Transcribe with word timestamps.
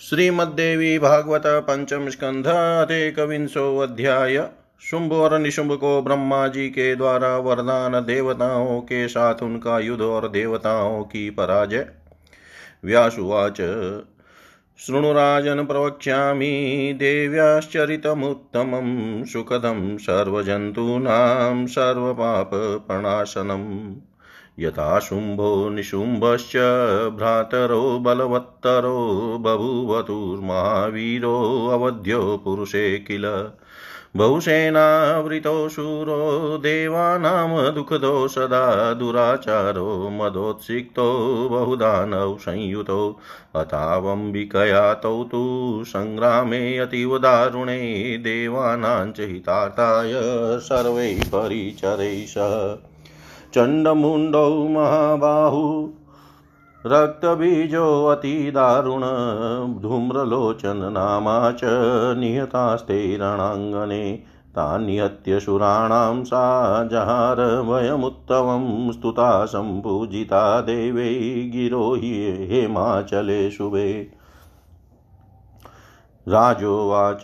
श्रीमद्देवी 0.00 0.98
भागवत 0.98 1.42
पंचम 1.46 2.08
स्कंध 2.08 2.44
कविंशो 3.16 3.78
अध्याय। 3.78 4.48
शुंभ 4.80 5.12
और 5.12 5.38
निशुंभ 5.38 5.72
को 5.72 6.02
ब्रह्मा 6.02 6.48
जी 6.48 6.68
के 6.68 6.96
द्वारा 6.96 7.36
वरदान 7.36 7.92
देवताओं 7.92 8.80
के 8.80 9.08
साथ 9.08 9.34
उनका 9.42 9.78
युद्ध 9.78 10.02
और 10.02 10.28
देवताओं 10.28 11.02
की 11.02 11.30
पराजय। 11.30 11.88
व्यासुवाच, 12.84 13.56
शृणुराजन् 14.78 15.66
प्रवक्ष्यामि, 15.66 16.94
देव्याश्चरितमुत्तमं 16.96 19.24
सुखदं 19.24 19.96
सर्वजन्तूनां 19.96 21.66
सर्वपापप्रणाशनम् 21.66 23.96
यथा 24.58 24.98
शुम्भो 24.98 25.68
निशुम्भश्च 25.70 26.56
भ्रातरो 27.16 27.98
बलवत्तरो 27.98 28.98
बभूवतुर्महावीरो 29.40 31.34
अवध्यो 31.68 32.40
पुरुषे 32.44 32.98
किल। 32.98 33.26
बहुसेनावृतो 34.16 35.68
शूरो 35.68 36.58
देवानां 36.58 37.74
दुःखदो 37.74 38.28
सदा 38.28 38.92
दुराचारो 38.92 40.10
मदोत्सिक्तो 40.12 41.06
बहुदानौ 41.48 42.36
संयुतो 42.40 43.20
अथावम्बिकया 43.56 44.94
तौ 44.94 45.24
तु 45.24 45.44
सङ्ग्रामे 45.86 46.78
अतीव 46.78 47.18
दारुणे 47.18 47.78
देवानां 48.18 49.12
च 49.12 49.20
हितार्थाय 49.20 50.12
सर्वैः 50.60 51.24
परिचरैः 51.28 52.26
चण्डमुण्डौ 53.56 54.68
महाबाहु। 54.68 55.88
रक्तबीजोऽतिदारुण 56.86 59.00
धूम्रलोचननामा 59.80 61.50
च 61.50 61.60
निहतास्ते 62.18 63.16
रणाङ्गने 63.16 64.22
तान्यत्य 64.50 65.40
सुराणां 65.40 66.24
सा 66.24 66.84
जहार 66.84 67.40
वयमुत्तमं 67.40 68.92
स्तुता 68.92 69.44
सम्पूजिता 69.44 70.60
देवै 70.60 71.50
गिरो 71.54 71.94
हेमाचले 71.94 73.50
शुभे। 73.50 74.15
राजोवाच 76.28 77.22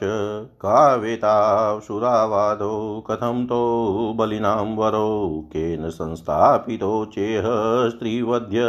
कावेतासुरावादो 0.61 3.05
कथं 3.11 3.47
तो 3.47 4.13
बलिनां 4.17 4.77
वरो, 4.77 5.43
केन 5.47 5.91
संस्थापितो 5.91 7.05
चेह 7.05 7.43
स्त्रीवध्य 7.89 8.61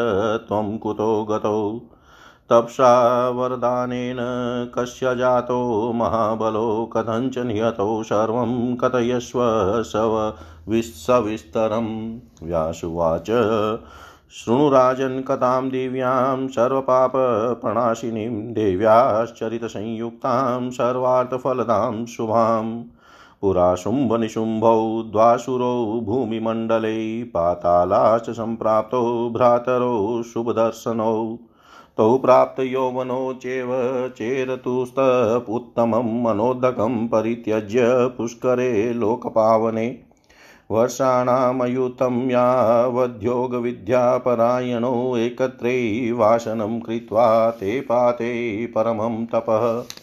त्वं 0.48 0.78
कुतो 0.78 1.24
गतौ। 1.24 1.82
तप्सा 2.50 3.30
वरदानेन 3.30 4.18
कस्य 4.76 5.16
जातो, 5.16 5.92
महाबलो 5.96 6.92
कथञ्च 6.98 7.38
निहतौ 7.38 8.04
सर्वं 8.04 8.76
कथयस्व 8.76 9.40
सव 9.84 10.34
विस्सविस्तरं 10.70 12.20
व्यासुवाच 12.44 13.30
शृणुराजन् 14.34 15.24
कथां 15.24 15.70
दिव्यां 15.70 16.48
सर्वपापप्रणाशिनीं 16.48 18.54
देव्याश्चरितसंयुक्तां 18.54 20.70
सर्वार्थफलदां 20.70 22.06
शुभां। 22.06 22.84
पुरा 23.42 23.76
शुम्भनिशुम्भौ 23.76 25.04
द्वासुरौ 25.12 26.02
भूमिमण्डले 26.02 27.24
पातालाश्च 27.24 28.30
सम्प्राप्तौ 28.30 29.30
भ्रातरौ 29.30 30.24
शुभदर्शनौ। 30.24 31.38
तौ 31.98 32.18
प्राप्तयौवनौ 32.18 33.34
चेव 33.34 33.68
चेरतुस्तपुत्तमं 34.18 36.24
मनोदकं 36.24 37.08
परित्यज्य 37.08 38.14
पुष्करे 38.18 38.94
लोकपावने 38.94 40.03
वर्षाणामयुतं 40.74 42.30
यावद्योगविद्यापरायणो 42.30 45.18
एकत्रैवासनं 45.18 46.80
कृत्वा 46.80 47.50
ते 47.50 47.82
पाते 47.82 48.66
परमं 48.66 49.26
तपः। 49.26 49.94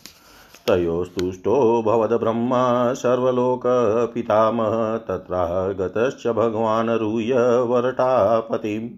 तयोस्तुष्टो 0.66 1.82
भवद्ब्रह्मा 1.86 2.92
सर्वलोकपितामह, 2.92 4.96
तत्रागतश्च 4.96 6.26
भगवान् 6.26 6.90
रूय 6.90 7.60
वरटापतिम्। 7.60 8.88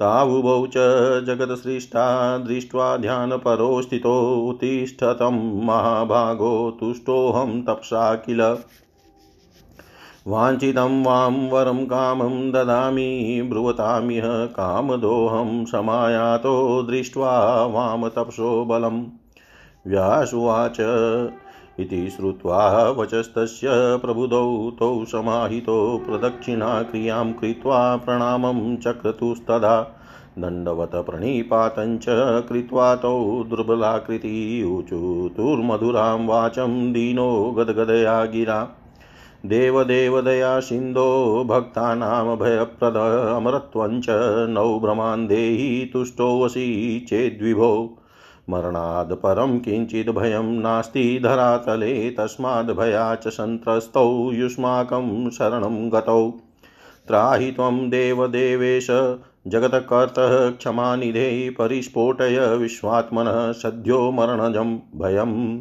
तावुभौ 0.00 0.66
च 0.66 0.74
जगत्सृष्टा 1.24 2.38
दृष्ट्वा 2.38 2.96
ध्यानपरो 2.96 3.82
स्थितो 3.82 4.36
उत्तिष्ठतं 4.36 5.66
महाभागो 5.66 6.76
तुष्टोऽहं 6.80 7.62
तपसा 7.62 8.14
किल। 8.14 8.56
वाञ्छितं 10.26 11.04
वां 11.04 11.48
वरं 11.48 11.84
कामं 11.84 12.50
ददामि 12.50 13.42
ब्रुवतामिह 13.50 14.22
कामदोऽहं 14.26 15.64
समायातो 15.64 16.82
दृष्ट्वा 16.82 17.64
वां 17.66 18.08
तपसो 18.08 18.64
बलम्। 18.64 19.04
व्यासुवाच, 19.86 20.80
इति 21.80 22.10
श्रुत्वा 22.10 22.88
वचस्तस्य 22.90 23.68
प्रबुधौ 23.72 24.70
तौ 24.78 25.04
समाहितो 25.04 26.02
प्रदक्षिणाक्रियाँ 26.06 27.32
कृत्वा 27.32 27.96
प्रणामं 27.96 28.76
चक्रतुस्तदा। 28.76 29.82
दण्डवत 30.38 30.90
प्रणिपातञ्च 30.94 32.06
कृत्वा 32.48 32.94
तौ 32.94 33.44
दुर्बलाकृति 33.44 34.64
ऊचुतुर्मधुरां 34.66 36.26
वाचं 36.26 36.92
दीनो 36.92 37.54
गदगदया 37.58 38.24
गिरा। 38.24 38.68
देवदेवदया 39.46 40.60
सिन्धो 40.60 41.44
भक्तानामभयप्रद 41.48 42.96
अमरत्वञ्च 43.36 44.06
नौ 44.50 44.80
भ्रमान्देहि 44.80 45.90
तुष्टोऽसि 45.92 47.06
चेद्विभो। 47.08 47.98
मरणाद् 48.50 49.12
परं 49.12 49.58
किञ्चित् 49.58 50.10
भयं 50.10 50.42
नास्ति 50.42 51.20
धरातले 51.22 52.10
तस्माद्भयाच्च 52.10 53.28
सन्त्रस्तौ 53.28 54.32
युष्माकं 54.32 55.30
शरणं 55.30 55.92
गतौ। 55.92 56.34
त्राहि 57.08 57.52
त्वं 57.52 57.90
देवदेवेश, 57.90 58.86
जगत्कर्तः 59.46 60.50
क्षमानिधे 60.50 61.50
परिस्फोटय 61.58 62.56
विश्वात्मनः 62.56 63.52
सद्यो 63.52 64.10
मरणजं 64.10 64.76
भयम्। 64.76 65.60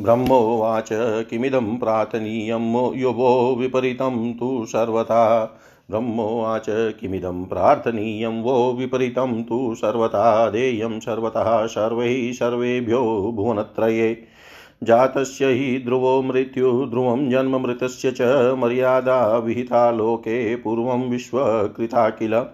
ब्रह्मोवाच 0.00 0.88
किमिदं 1.30 1.78
प्रार्थनीयं 1.78 2.96
युवो 2.96 3.54
विपरीतं 3.54 4.32
तु 4.32 4.64
सर्वथा। 4.68 5.44
ब्रह्मोवाच 5.90 6.66
किमिदं 6.68 7.44
प्रार्थनीयं 7.44 8.42
वो 8.42 8.72
विपरीतं 8.72 9.42
तु 9.42 9.74
सर्वथा। 9.74 10.50
देयं 10.50 11.00
सर्वतः 11.00 11.66
सर्वैः 11.66 12.32
सर्वेभ्यो 12.32 13.32
भुवनत्रये। 13.36 14.22
जातस्य 14.82 15.46
हि 15.46 15.82
ध्रुवो 15.84 16.22
मृत्युः, 16.22 16.90
ध्रुवं 16.90 17.30
जन्ममृतस्य 17.30 18.10
च 18.10 18.22
मर्यादा 18.58 19.38
विहिता 19.38 19.90
लोके, 19.90 20.56
पूर्वं 20.56 21.10
विश्वकृता 21.10 22.10
किल। 22.10 22.44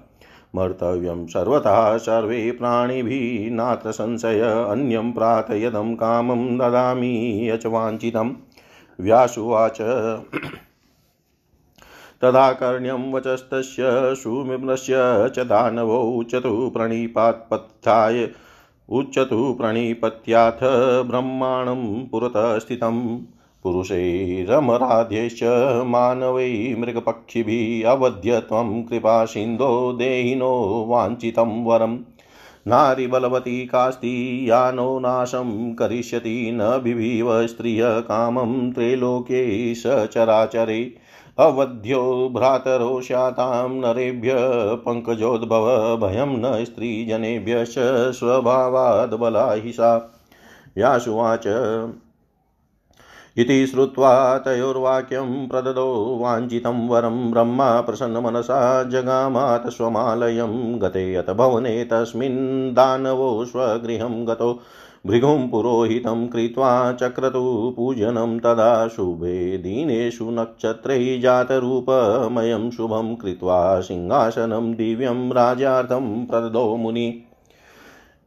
मर्तव्यं 0.55 1.27
सर्वतः 1.27 1.97
सर्वे 1.97 2.51
प्राणिभिः 2.51 3.55
नात्र 3.55 3.91
संशय 3.91 4.41
अन्यं 4.71 5.13
प्रार्थयदं 5.13 5.95
कामं 5.97 6.59
ददामि 6.59 7.49
यच 7.51 7.67
वाञ्छितं 7.67 8.35
व्यासुवाच 9.01 9.81
तदा 12.23 12.53
कर्ण्यं 12.53 13.13
वचस्तस्य 13.13 13.83
सुमिम्नस्य 14.15 14.95
च 15.37 15.39
दानवौ 15.39 16.03
उच्चतु 16.03 16.71
प्रणिपात्पत्थाय 16.71 18.29
उच्चतु 18.89 19.55
प्रणिपत्याथ 19.55 20.65
ब्रह्माणं 21.03 22.07
पुरतः 22.07 22.59
स्थितम्। 22.59 23.19
पुरुषैरमराध्यैश्च 23.63 25.43
मानवै 25.87 26.75
मृगपक्षिभिः 26.79 27.91
अवध्य 27.91 28.41
त्वं 28.41 28.83
कृपासिन्धो 28.83 29.71
देहिनो 29.93 30.53
वाञ्छितं 30.89 31.65
वरम् 31.65 31.99
नारीबलवती 32.69 33.67
कास्ति 33.67 34.15
यानो 34.51 34.99
नाशं 34.99 35.75
करिष्यति 35.75 36.51
न 36.55 36.81
बिभीव 36.85 37.31
स्त्रियः 37.47 38.01
कामं 38.01 38.73
सचराचरे 39.75 40.81
अवध्यो 41.39 42.03
भ्रातरो 42.35 43.01
स्यातां 43.01 43.69
नरेभ्य 43.71 44.35
पङ्कजोद्भव 44.87 45.67
भयं 46.01 46.39
न 46.39 46.65
स्त्रीजनेभ्यश्च 46.65 47.75
स्वभावाद्बला 48.19 49.53
हि 49.55 49.73
सा 49.73 49.93
यासुवाच 50.79 51.47
इति 53.39 53.67
श्रुत्वा 53.67 54.13
तयोर्वाक्यं 54.39 55.49
प्रददो 55.49 55.87
वाञ्छितं 56.21 56.87
वरं 56.89 57.31
ब्रह्मा 57.31 57.81
प्रसन्नमनसा 57.81 58.83
जगामात 58.83 59.69
स्वमालयं 59.69 60.81
गते 60.81 61.15
अथ 61.15 61.31
भवने 61.31 61.85
तस्मिन् 61.85 62.75
दानवो 62.75 63.45
स्वगृहं 63.45 64.27
गतो 64.29 64.53
भृगुं 65.07 65.49
पुरोहितं 65.49 66.27
कृत्वा 66.29 66.71
चक्रतु 66.93 67.45
पूजनं 67.77 68.39
तदा 68.39 68.89
शुभे 68.89 69.59
दीनेषु 69.59 70.31
नक्षत्रै 70.31 71.19
जातरूपमयं 71.19 72.71
शुभं 72.71 73.15
कृत्वा 73.15 73.81
सिंहासनं 73.81 74.73
दिव्यं 74.75 75.31
राजार्थं 75.33 76.27
प्रददो 76.27 76.77
मुनि 76.77 77.09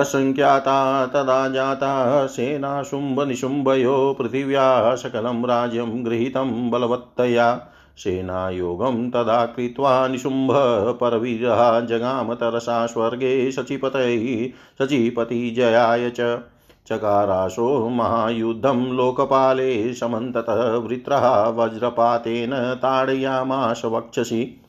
असङ्ख्याता 0.00 1.06
तदा 1.06 1.48
जाता 1.48 2.26
सेना 2.26 2.82
शुम्भनिशुम्भयो 2.82 4.16
पृथिव्या 4.18 4.94
सकलं 4.94 5.44
राज्यं 5.44 6.06
गृहीतं 6.06 6.70
बलवत्तया। 6.70 7.68
सेनायोगं 7.98 9.10
तदा 9.10 9.46
कृत्वा 9.46 10.08
निशुम्भ 10.08 10.52
परवीरः 11.00 11.80
जगाम 11.80 12.34
तरसा 12.34 12.86
स्वर्गे 12.86 13.52
शचीपतैः 13.52 14.48
शचीपतिजयाय 14.78 16.10
च। 16.10 16.38
चकाराशो 16.86 17.88
महायुद्धं 17.88 18.92
लोकपाले 18.92 19.94
समन्ततः 19.94 20.76
वृत्रः 20.76 21.48
वज्रपातेन 21.48 22.50
ताडयामाश 22.54 23.84
वक्षसि। 23.84 24.65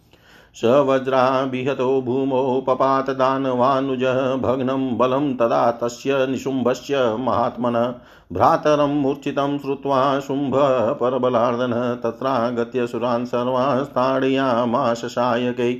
स 0.61 0.65
वज्राभिहतो 0.87 2.01
भूमौ 2.01 2.61
पपातदानवानुजः 2.67 4.35
भग्नं 4.35 4.97
बलं 4.97 5.35
तदा 5.37 5.71
तस्य 5.81 6.25
निशुम्भस्य 6.29 7.15
महात्मनः 7.19 7.93
भ्रातरं 8.33 8.95
मूर्छितं 9.01 9.57
श्रुत्वा 9.57 10.19
शुम्भः 10.19 10.93
परबलार्दनः 10.93 11.95
तत्रागत्य 11.95 12.87
सुरान् 12.87 13.25
सर्वास्ताडयामाश 13.25 15.05
सायकै 15.05 15.73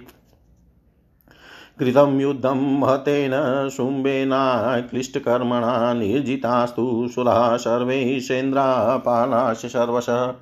कृतं 1.80 2.20
युद्धं 2.20 2.80
महतेन 2.80 3.34
शुम्भेनाक्लिष्टकर्मणा 3.70 5.94
निर्जितास्तु 5.94 7.08
सुराः 7.16 7.58
सर्वे 7.58 8.20
सेन्द्रापालाश 8.20 9.66
सर्वशः 9.66 10.34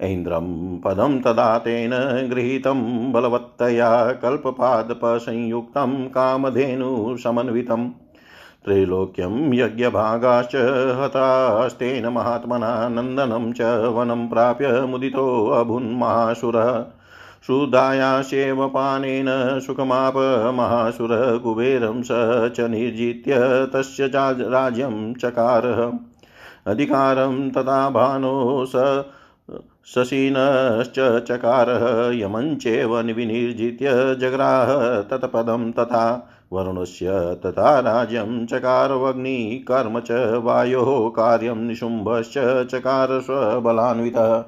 ऐन्द्रं 0.00 0.78
पदं 0.78 1.20
तदा 1.20 1.58
तेन 1.58 1.90
गृहीतं 2.32 3.12
बलवत्तया 3.12 4.12
कल्पपादपसंयुक्तं 4.12 6.04
कामधेनुसमन्वितम् 6.04 7.90
त्रैलोक्यं 8.64 9.54
यज्ञभागाश्च 9.54 10.52
हतास्तेन 11.02 12.06
महात्मना 12.06 12.88
नन्दनं 12.88 13.52
च 13.52 13.92
वनं 13.94 14.28
प्राप्य 14.28 14.80
मुदितोऽभुन्मासुरः 14.80 16.84
शुद्धायाशेव 17.46 18.68
पानेन 18.68 19.60
सुखमाप 19.60 20.52
महासुर, 20.54 21.40
कुबेरं 21.44 22.02
स 22.02 22.08
च 22.56 22.60
निर्जित्य 22.60 23.66
तस्य 23.66 24.10
राज्यं 24.48 25.14
चकारः। 25.14 25.92
अधिकारं 26.66 27.50
तथा 27.50 27.90
भानो 27.90 28.66
स 28.68 28.72
शशिनश्च 29.86 30.98
चकारः 31.28 31.84
यमञ्चेव 32.18 32.96
विनिर्जित्य 32.98 33.90
जग्राह 34.20 34.70
तत्पदं 35.00 35.70
तथा 35.72 36.04
वरुणस्य 36.52 37.10
तथा 37.46 37.78
राज्यं 37.80 38.46
चकारवग्निकर्म 38.46 40.00
च 40.00 40.40
वायोः 40.44 41.08
कार्यं 41.08 41.66
निशुम्भश्च 41.66 42.34
चकार 42.72 43.20
स्वबलान्वितः 43.20 44.40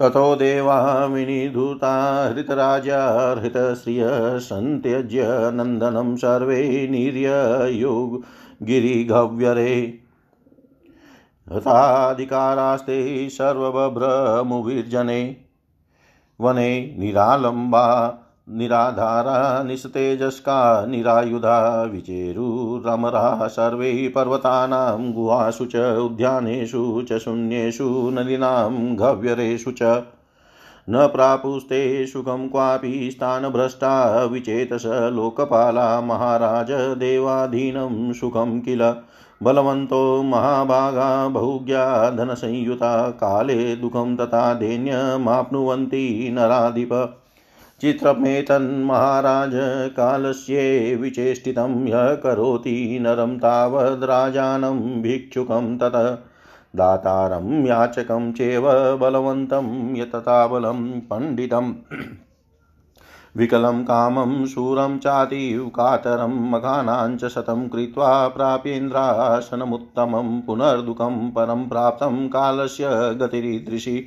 ततो 0.00 0.34
देवा 0.36 0.80
विनिधूता 1.06 1.92
हृतराजा 2.28 3.02
हृतश्रियः 3.40 4.38
सन्त्यज्य 4.38 5.26
नन्दनं 5.52 6.16
सर्वे 6.16 6.88
निर्ययुग् 6.90 8.18
गिरिगव्यरे 8.66 9.72
हताधिकारास्ते 11.52 13.28
सर्वभ्रमुविर्जने 13.28 15.36
वने 16.40 16.96
निरालम्बा, 16.98 18.18
निराधारा, 18.50 19.62
निस्तेजस्का, 19.62 20.86
निरायुधा 20.86 21.82
विचेरुरमराः 21.82 23.46
सर्वे 23.46 24.12
पर्वतानां 24.14 25.12
गुहासु 25.12 25.66
च, 25.66 25.76
उद्यानेषु 25.76 27.06
च, 27.10 27.18
शून्येषु 27.18 28.10
नदीनां 28.12 28.98
गव्यरेषु 28.98 29.70
च। 29.70 30.02
न 30.90 31.06
प्रापुस्ते 31.06 32.06
सुखं 32.06 32.48
क्वापि 32.48 33.08
स्थानभ्रष्टा, 33.12 34.24
विचेतस 34.24 34.82
लोकपाला, 34.86 36.00
महाराज, 36.00 36.70
देवाधीनं 36.70 38.12
सुखं 38.12 38.60
किल। 38.60 38.94
बलवन्तो 39.42 40.22
महाभागा 40.22 41.28
बहुज्ञा 41.28 42.10
धनसंयुता, 42.10 43.10
काले 43.10 43.76
दुःखं 43.76 44.16
तथा 44.16 44.54
दैन्यमाप्नुवन्ति 44.54 46.28
नराधिप। 46.32 47.18
चित्रमेतन्महाराज 47.80 49.50
कालस्ये 49.96 50.96
विचेष्टितं 50.96 51.88
यः 51.88 52.14
करोति 52.14 52.98
नरं 53.02 53.38
तावद्राजानं 53.38 55.02
भिक्षुकं 55.02 55.78
ततः। 55.78 56.18
दातारं 56.76 57.66
याचकं 57.66 58.32
चेव 58.32 58.62
बलवन्तं 58.96 59.96
यतता 59.96 60.46
बलं 60.46 61.00
पण्डितम्। 61.00 61.74
विकलं 63.36 63.82
कामं 63.82 64.46
शूरं 64.46 64.98
चातिकातरं 64.98 66.50
मघानाञ्च 66.50 67.24
शतं 67.24 67.68
कृत्वा 67.68 68.28
प्राप्येन्द्रासनमुत्तमं 68.28 70.40
पुनर्दुःखं 70.40 71.30
परं 71.30 71.68
प्राप्तं 71.68 72.28
कालस्य 72.28 72.86
गतिरीदृशी। 72.90 74.06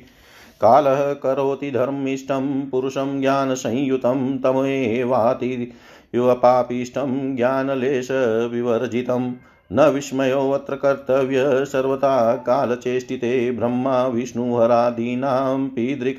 कालः 0.60 1.12
करोति 1.12 1.70
धर्मिष्ठं 1.70 2.70
पुरुषं 2.70 3.20
ज्ञानसंयुतं 3.20 4.38
तमेवाति 4.38 5.72
युवपापिष्टं 6.14 7.36
ज्ञानलेशविवर्जितं। 7.36 9.32
न 9.72 9.80
विस्मयोऽत्र 9.80 10.74
कर्तव्य 10.74 11.64
सर्वथा 11.64 12.36
कालचेष्टिते 12.36 13.50
ब्रह्मा 13.50 14.06
विष्णुहरादीनां 14.06 15.68
पीदृक 15.68 16.16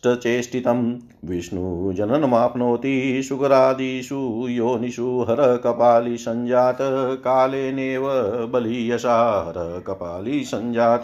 ष्टचेष्टितं 0.00 0.98
विष्णुजननमाप्नोति 1.24 3.22
शुकरादिषु 3.22 4.46
योनिषु 4.50 5.26
हरकपाली 5.28 6.16
सञ्जात 6.16 6.78
कालेनेव 7.16 8.08
बलीयसा 8.46 9.44
हरकपाली 9.48 10.44
सञ्जात 10.44 11.02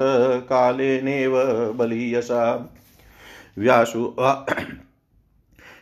कालेनेव 0.49 1.37
बलीयसा। 1.73 2.73
व्यासु 3.59 4.15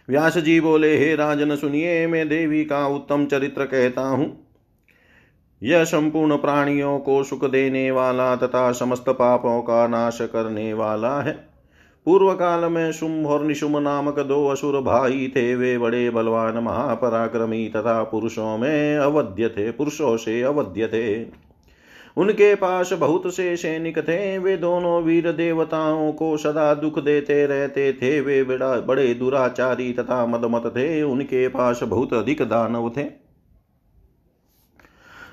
व्यास 0.08 0.38
जी 0.38 0.60
बोले, 0.60 0.98
हे 0.98 1.14
राजन, 1.16 1.56
सुनिए, 1.56 2.06
मैं 2.06 2.28
देवी 2.28 2.64
का 2.64 2.86
उत्तम 2.86 3.26
चरित्र 3.26 3.64
कहता 3.64 4.02
हूँ। 4.02 4.46
यह 5.62 5.84
संपूर्ण 5.84 6.36
प्राणियों 6.36 6.98
को 6.98 7.22
सुख 7.24 7.50
देने 7.50 7.90
वाला 7.90 8.36
तथा 8.36 8.72
समस्त 8.72 9.08
पापों 9.08 9.62
का 9.62 9.86
नाश 9.86 10.18
करने 10.22 10.72
वाला 10.74 11.20
है। 11.20 11.53
पूर्व 12.06 12.32
काल 12.32 12.64
में 12.64 12.92
शुंभ 12.92 13.26
और 13.26 13.44
निशुम 13.44 13.78
नामक 13.78 14.18
दो 14.18 14.46
असुर 14.46 14.80
भाई 14.80 15.32
थे 15.36 15.54
वे 15.54 15.78
बड़े 15.78 16.10
बलवान 16.10 16.58
महापराक्रमी, 16.58 17.68
तथा 17.68 18.02
पुरुषों 18.02 18.58
में 18.58 18.96
अवध्य 18.96 19.48
थे, 19.48 19.70
पुरुषों 19.70 20.16
से 20.16 20.42
अवध्य 20.42 20.86
थे। 20.86 21.22
उनके 22.16 22.54
पास 22.54 22.92
बहुत 22.92 23.34
से 23.34 23.56
सैनिक 23.56 23.98
थे, 23.98 24.38
वे 24.38 24.56
दोनों 24.56 25.02
वीर 25.02 25.32
देवताओं 25.32 26.12
को 26.12 26.36
सदा 26.36 26.74
दुख 26.74 26.98
देते 26.98 27.46
रहते 27.46 27.92
थे। 27.92 28.20
वे 28.20 28.44
बड़ा 28.44 28.80
बड़े 28.80 29.14
दुराचारी 29.14 29.92
तथा 29.92 30.26
मदमत 30.26 30.62
थे, 30.66 31.02
उनके 31.02 31.48
पास 31.48 31.80
बहुत 31.82 32.14
अधिक 32.14 32.42
दानव 32.42 32.90
थे। 32.96 33.23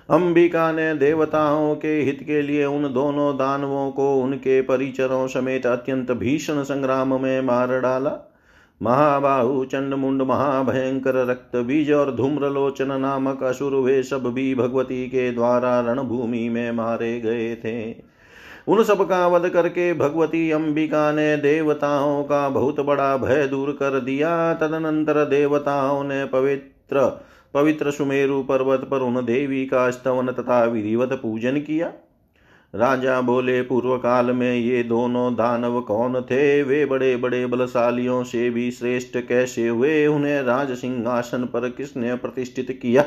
अंबिका 0.09 0.71
ने 0.71 0.93
देवताओं 0.93 1.75
के 1.75 2.01
हित 2.01 2.23
के 2.23 2.41
लिए 2.41 2.65
उन 2.65 2.93
दोनों 2.93 3.35
दानवों 3.35 3.91
को 3.91 4.15
उनके 4.15 4.61
परिचरों 4.61 5.27
समेत 5.27 5.65
अत्यंत 5.65 6.11
भीषण 6.11 6.63
संग्राम 6.63 7.21
में 7.21 7.41
मार 7.41 7.79
डाला। 7.79 8.11
महाबाहु 8.81 9.65
चंड 9.65 9.93
मुंड 9.93 10.21
महाभयंकर 10.21 11.15
रक्त 11.27 11.55
बीज 11.55 11.91
और 11.91 12.15
धूम्रलोचन 12.15 12.99
नामक 13.01 13.43
असुर 13.43 13.75
वे 13.75 14.03
सब 14.03 14.23
भी 14.23 14.55
भगवती 14.55 15.07
के 15.07 15.31
द्वारा 15.31 15.79
रणभूमि 15.79 16.49
में 16.49 16.71
मारे 16.71 17.19
गए 17.19 17.55
थे। 17.55 17.91
उन 18.67 18.83
सब 18.83 19.09
का 19.09 19.27
वध 19.27 19.49
करके 19.49 19.93
भगवती 19.93 20.51
अंबिका 20.51 21.11
ने 21.11 21.37
देवताओं 21.37 22.23
का 22.23 22.49
बहुत 22.49 22.79
बड़ा 22.79 23.17
भय 23.17 23.47
दूर 23.47 23.71
कर 23.71 23.99
दिया। 23.99 24.53
तदनंतर 24.53 25.25
देवताओं 25.25 26.03
ने 26.03 26.25
पवित्र 26.25 27.27
पवित्र 27.53 27.91
सुमेरु 27.91 28.43
पर्वत 28.43 28.87
पर 28.91 28.99
उन 28.99 29.25
देवी 29.25 29.65
का 29.65 29.89
स्तवन 29.91 30.27
तथा 30.27 30.63
विधिवत 30.63 31.09
पूजन 31.13 31.57
किया। 31.57 31.93
राजा 32.75 33.21
बोले 33.21 33.61
पूर्व 33.61 33.97
काल 33.97 34.25
में 34.25 34.55
ये 34.55 34.83
दोनों 34.83 35.33
दानव 35.33 35.81
कौन 35.81 36.21
थे? 36.21 36.63
वे 36.63 36.85
बड़े 36.85 37.17
बड़े 37.17 37.45
बलशालियों 37.45 38.23
से 38.23 38.49
भी 38.49 38.71
श्रेष्ठ 38.71 39.17
कैसे 39.17 39.67
हुए? 39.67 40.07
उन्हें 40.07 40.41
राज 40.43 40.71
सिंहासन 40.71 41.43
पर 41.43 41.69
किसने 41.69 42.15
प्रतिष्ठित 42.15 42.79
किया? 42.81 43.05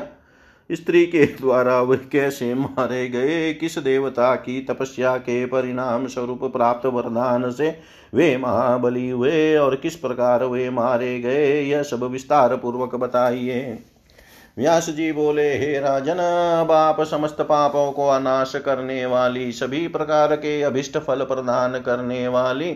स्त्री 0.71 1.05
के 1.05 1.25
द्वारा 1.25 1.81
वे 1.81 1.97
कैसे 1.97 2.53
मारे 2.53 3.09
गए? 3.09 3.53
किस 3.53 3.77
देवता 3.77 4.35
की 4.35 4.61
तपस्या 4.61 5.17
के 5.17 5.45
परिणाम 5.45 6.07
स्वरूप 6.07 6.43
प्राप्त 6.43 6.85
वरदान 6.85 7.51
से 7.51 7.79
वे 8.13 8.37
महाबली 8.37 9.09
हुए 9.09 9.55
और 9.55 9.75
किस 9.75 9.95
प्रकार 9.95 10.43
वे 10.43 10.69
मारे 10.69 11.19
गए? 11.19 11.61
यह 11.61 11.83
सब 11.83 12.03
विस्तार 12.03 12.55
पूर्वक 12.55 12.95
बताइए। 12.95 13.79
व्यास 14.57 14.89
जी 14.89 15.11
बोले, 15.11 15.57
हे 15.57 15.79
राजन, 15.79 16.17
अब 16.61 16.71
आप 16.71 17.01
समस्त 17.01 17.41
पापों 17.41 17.91
को 17.91 18.07
अनाश 18.07 18.53
करने 18.55 19.05
वाली, 19.05 19.51
सभी 19.51 19.87
प्रकार 19.87 20.35
के 20.35 20.61
अभिष्ट 20.61 20.97
फल 20.97 21.23
प्रदान 21.23 21.79
करने 21.79 22.27
वाली, 22.27 22.71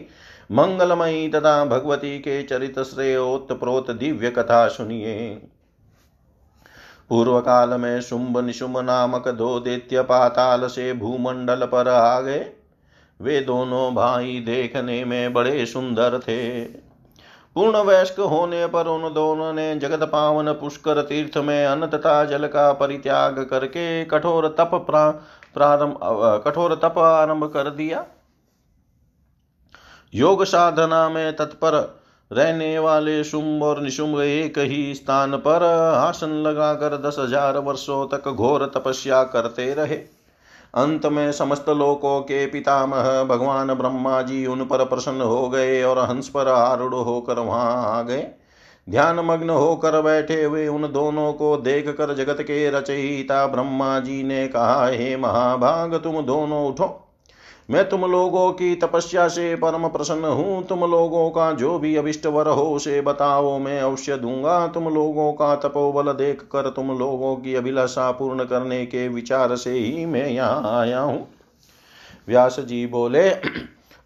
मंगलमयी 0.52 1.30
तथा 1.30 1.66
भगवती 1.66 2.20
के 2.20 2.44
चरित 2.44 2.80
श्रेयोत 2.80 3.52
प्रोत 3.52 3.92
दिव्य 3.92 4.30
कथा 4.30 4.68
सुनिए। 4.68 5.42
पूर्व 7.10 7.40
काल 7.40 7.70
में 7.70 8.02
शुंभ 8.02 8.38
निशुंभ 8.38 8.78
नामक 8.78 9.28
दो 9.28 9.60
दैत्य 9.60 10.02
पाताल 10.02 10.68
से 10.68 10.94
भूमंडल 10.94 11.66
पर 11.66 11.88
आ 11.88 12.22
गए। 12.22 12.46
वे 13.22 13.42
दोनों 13.42 13.96
भाई 13.96 14.44
देखने 14.46 15.06
में 15.06 15.34
बड़े 15.34 15.66
सुंदर 15.66 16.20
थे। 16.20 16.64
पूर्ण 17.56 17.78
वयस्क 17.84 18.20
होने 18.22 18.66
पर 18.68 18.88
उन 18.88 19.14
दोनों 19.14 19.52
ने 19.54 19.76
जगत 19.80 20.04
पावन 20.10 20.52
पुष्कर 20.54 21.02
तीर्थ 21.02 21.38
में 21.38 21.66
अन्न 21.66 21.88
तथा 21.88 22.24
जल 22.26 22.48
का 22.48 22.72
परित्याग 22.74 23.40
करके 23.50 24.06
कठोर 24.06 24.48
तप 24.60 24.72
प्रारंभ 24.86 26.00
कठोर 26.46 26.76
तप 26.76 26.98
आरंभ 27.00 27.46
कर 27.54 27.70
दिया। 27.72 28.06
योग 30.14 30.44
साधना 30.46 31.08
में 31.10 31.36
तत्पर 31.36 31.76
रहने 32.32 32.78
वाले 32.80 33.24
शुंभ 33.24 33.64
और 33.64 33.82
निशुंभ 33.82 34.20
एक 34.22 34.58
ही 34.60 34.94
स्थान 34.96 35.36
पर 35.38 35.64
आसन 35.64 36.34
लगाकर 36.44 36.98
दस 37.02 37.16
हज़ार 37.20 37.58
वर्षों 37.60 38.06
तक 38.08 38.30
घोर 38.30 38.66
तपस्या 38.76 39.24
करते 39.26 39.74
रहे। 39.74 39.98
अंत 40.76 41.06
में 41.06 41.32
समस्त 41.32 41.70
लोकों 41.70 42.22
के 42.22 42.46
पितामह 42.46 43.24
भगवान 43.24 43.74
ब्रह्मा 43.74 44.22
जी 44.22 44.46
उन 44.46 44.66
पर 44.66 44.86
प्रसन्न 44.86 45.22
हो 45.22 45.50
गए 45.50 45.84
और 45.84 46.00
हंस 46.00 46.30
पर 46.30 46.48
आरूढ़ 46.48 46.94
होकर 46.94 47.40
वहाँ 47.40 48.00
आ 48.00 48.02
गए। 48.02 48.28
ध्यान 48.90 49.20
मग्न 49.20 49.50
होकर 49.50 50.02
बैठे 50.02 50.44
हुए 50.44 50.68
उन 50.68 50.92
दोनों 50.92 51.34
को 51.34 51.58
देख 51.58 51.90
कर 51.90 52.14
जगत 52.14 52.42
के 52.42 52.70
रचयिता 52.70 53.48
ब्रह्मा 53.48 54.00
जी 54.00 54.24
ने 54.24 54.48
कहा, 54.48 54.88
हे 54.88 55.16
महाभाग, 55.18 55.96
तुम 55.96 56.22
दोनों 56.22 56.68
उठो। 56.68 57.09
मैं 57.70 57.90
तुम 57.90 58.02
लोगों 58.02 58.52
की 58.52 58.76
तपस्या 58.76 59.28
से 59.28 59.56
परम 59.56 59.88
प्रसन्न 59.88 60.26
हूँ। 60.26 60.64
तुम 60.68 60.80
लोगों 60.80 61.30
का 61.30 61.52
जो 61.52 61.78
भी 61.80 61.96
अभिष्ट 61.96 62.26
वर 62.26 62.48
हो, 62.48 62.64
उसे 62.66 63.02
बताओ। 63.02 63.58
मैं 63.60 63.80
अवश्य 63.82 64.18
दूँगा। 64.18 64.68
तुम 64.68 64.90
लोगों 64.90 65.32
का 65.34 65.56
तपोबल 65.56 66.12
देख 66.14 66.42
कर 66.42 66.70
तुम 66.70 66.92
लोगों 67.00 67.36
की 67.36 67.56
अभिलाषा 67.56 68.10
पूर्ण 68.12 68.46
करने 68.46 68.86
के 68.86 69.08
विचार 69.08 69.56
से 69.56 69.72
ही 69.72 70.06
मैं 70.06 70.28
यहाँ 70.28 70.80
आया 70.80 71.00
हूँ। 71.00 71.28
व्यास 72.28 72.60
जी 72.60 72.86
बोले, 72.88 73.30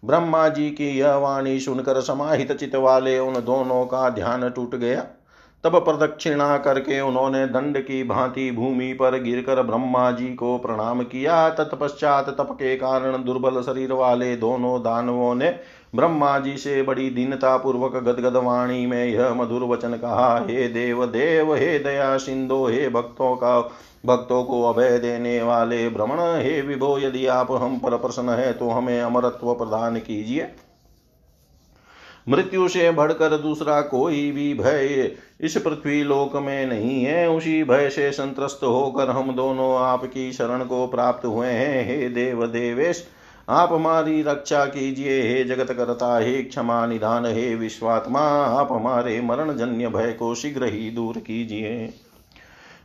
ब्रह्मा 0.02 0.48
जी 0.48 0.70
की 0.70 0.88
यह 0.98 1.14
वाणी 1.14 1.58
सुनकर 1.60 2.00
समाहित 2.00 2.52
चित 2.52 2.74
वाले 2.74 3.18
उन 3.18 3.34
दोनों 3.34 3.84
का 3.86 4.08
ध्यान 4.10 4.48
टूट 4.50 4.74
गया। 4.74 5.06
तब 5.64 5.76
प्रदक्षिणा 5.84 6.56
करके 6.58 7.00
उन्होंने 7.00 7.46
दंड 7.46 7.78
की 7.78 8.02
भांति 8.04 8.50
भूमि 8.50 8.92
पर 8.92 9.18
गिरकर 9.22 9.62
ब्रह्मा 9.62 10.10
जी 10.10 10.26
को 10.34 10.56
प्रणाम 10.58 11.02
किया। 11.02 11.48
तत्पश्चात 11.50 12.28
तप 12.30 12.48
के 12.52 12.74
कारण 12.76 13.22
दुर्बल 13.24 13.60
शरीर 13.62 13.92
वाले 13.92 14.34
दोनों 14.36 14.80
दानवों 14.80 15.34
ने 15.34 15.48
ब्रह्मा 15.94 16.38
जी 16.38 16.56
से 16.56 16.82
बड़ी 16.82 17.08
दीनता 17.10 17.56
पूर्वक 17.56 17.96
गदगद 17.98 18.36
वाणी 18.36 18.84
में 18.86 19.04
यह 19.04 19.34
मधुर 19.34 19.62
वचन 19.62 19.92
कहा, 19.94 20.36
हे 20.40 20.68
देव 20.68 21.04
देव 21.06 21.54
हे 21.54 21.78
दया 21.78 22.16
सिंधो, 22.16 22.66
हे 22.66 22.88
भक्तों 22.88 23.34
का, 23.36 23.58
भक्तों 24.06 24.42
को 24.44 24.62
अभय 24.62 24.98
देने 24.98 25.42
वाले 25.42 25.88
भ्रमण 25.88 26.20
हे 26.42 26.60
विभो, 26.62 26.98
यदि 26.98 27.26
आप 27.26 27.52
हम 27.52 27.78
पर 27.78 27.96
प्रसन्न 27.96 28.28
है 28.30 28.52
तो 28.52 28.70
हमें 28.70 29.00
अमरत्व 29.00 29.52
प्रदान 29.54 29.96
कीजिए। 29.98 30.50
मृत्यु 32.28 32.68
से 32.68 32.90
बढ़कर 32.90 33.38
दूसरा 33.38 33.80
कोई 33.80 34.32
भी 34.32 34.54
भय 34.54 35.12
इस 35.40 35.56
पृथ्वी 35.56 36.02
लोक 36.02 36.36
में 36.36 36.66
नहीं 36.66 37.04
है। 37.04 37.30
उसी 37.30 37.64
भय 37.64 37.90
से 37.90 38.12
संतस्त 38.12 38.60
होकर 38.64 39.10
हम 39.10 39.34
दोनों 39.34 39.76
आपकी 39.76 40.32
शरण 40.32 40.64
को 40.64 40.86
प्राप्त 40.86 41.26
हुए 41.26 41.46
हैं। 41.46 41.86
हे 41.86 42.08
देव 42.08 42.46
देवेश, 42.46 43.08
आप 43.48 43.72
हमारी 43.72 44.22
रक्षा 44.22 44.64
कीजिए। 44.64 45.22
हे 45.22 45.44
जगत 45.44 45.72
करता, 45.72 46.18
हे 46.18 46.42
क्षमा 46.42 46.86
निधान 46.86 47.26
हे 47.26 47.54
विश्वात्मा, 47.54 48.20
आप 48.44 48.72
हमारे 48.72 49.20
मरण 49.20 49.56
जन्य 49.56 49.88
भय 49.88 50.12
को 50.12 50.34
शीघ्र 50.34 50.64
ही 50.64 50.90
दूर 50.90 51.18
कीजिए। 51.18 51.92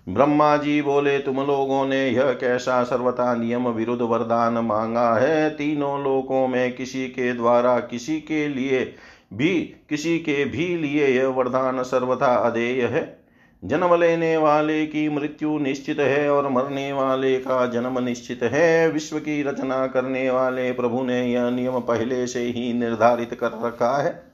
ब्रह्मा 0.09 0.57
जी 0.57 0.81
बोले, 0.81 1.19
तुम 1.19 1.37
लोगों 1.37 1.85
ने 1.85 2.09
यह 2.09 2.31
कैसा 2.31 2.83
सर्वथा 2.83 3.35
नियम 3.35 3.67
विरुद्ध 3.67 4.01
वरदान 4.01 4.53
मांगा 4.53 5.15
है? 5.15 5.49
तीनों 5.49 6.03
लोकों 6.03 6.47
में 6.47 6.75
किसी 6.75 7.07
के 7.07 7.33
द्वारा 7.33 7.79
किसी 7.79 8.19
के 8.19 8.47
लिए 8.47 8.95
भी 9.33 9.59
किसी 9.89 10.19
के 10.19 10.45
भी 10.45 10.77
लिए 10.77 11.07
यह 11.07 11.27
वरदान 11.27 11.83
सर्वथा 11.83 12.35
अधेय 12.35 12.85
है। 12.85 13.19
जन्म 13.63 13.95
लेने 13.95 14.37
वाले 14.37 14.85
की 14.85 15.09
मृत्यु 15.09 15.57
निश्चित 15.59 15.99
है 15.99 16.29
और 16.29 16.49
मरने 16.49 16.93
वाले 16.93 17.37
का 17.37 17.65
जन्म 17.65 17.99
निश्चित 18.03 18.43
है। 18.43 18.91
विश्व 18.91 19.19
की 19.19 19.43
रचना 19.43 19.87
करने 19.87 20.29
वाले 20.29 20.71
प्रभु 20.71 21.03
ने 21.03 21.31
यह 21.33 21.49
नियम 21.49 21.79
पहले 21.79 22.27
से 22.27 22.39
ही 22.39 22.73
निर्धारित 22.73 23.33
कर 23.33 23.51
रखा 23.65 24.01
है। 24.01 24.29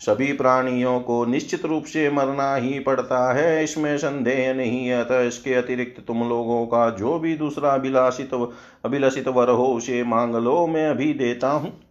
सभी 0.00 0.32
प्राणियों 0.32 1.00
को 1.00 1.24
निश्चित 1.24 1.64
रूप 1.64 1.84
से 1.84 2.10
मरना 2.10 2.54
ही 2.54 2.78
पड़ता 2.78 3.32
है। 3.32 3.64
इसमें 3.64 3.98
संदेह 3.98 4.54
नहीं 4.54 4.86
है। 4.86 5.04
अतः 5.04 5.20
इसके 5.20 5.54
अतिरिक्त 5.54 6.06
तुम 6.06 6.28
लोगों 6.28 6.66
का 6.66 6.90
जो 6.90 7.18
भी 7.18 7.34
दूसरा 7.36 7.70
अभिलाषित 7.70 8.34
अभिलषित 8.84 9.28
वर 9.28 9.50
हो 9.50 9.66
उसे 9.66 10.02
मांग 10.04 10.34
लो। 10.34 10.66
मैं 10.66 10.88
अभी 10.88 11.12
देता 11.14 11.50
हूँ। 11.50 11.81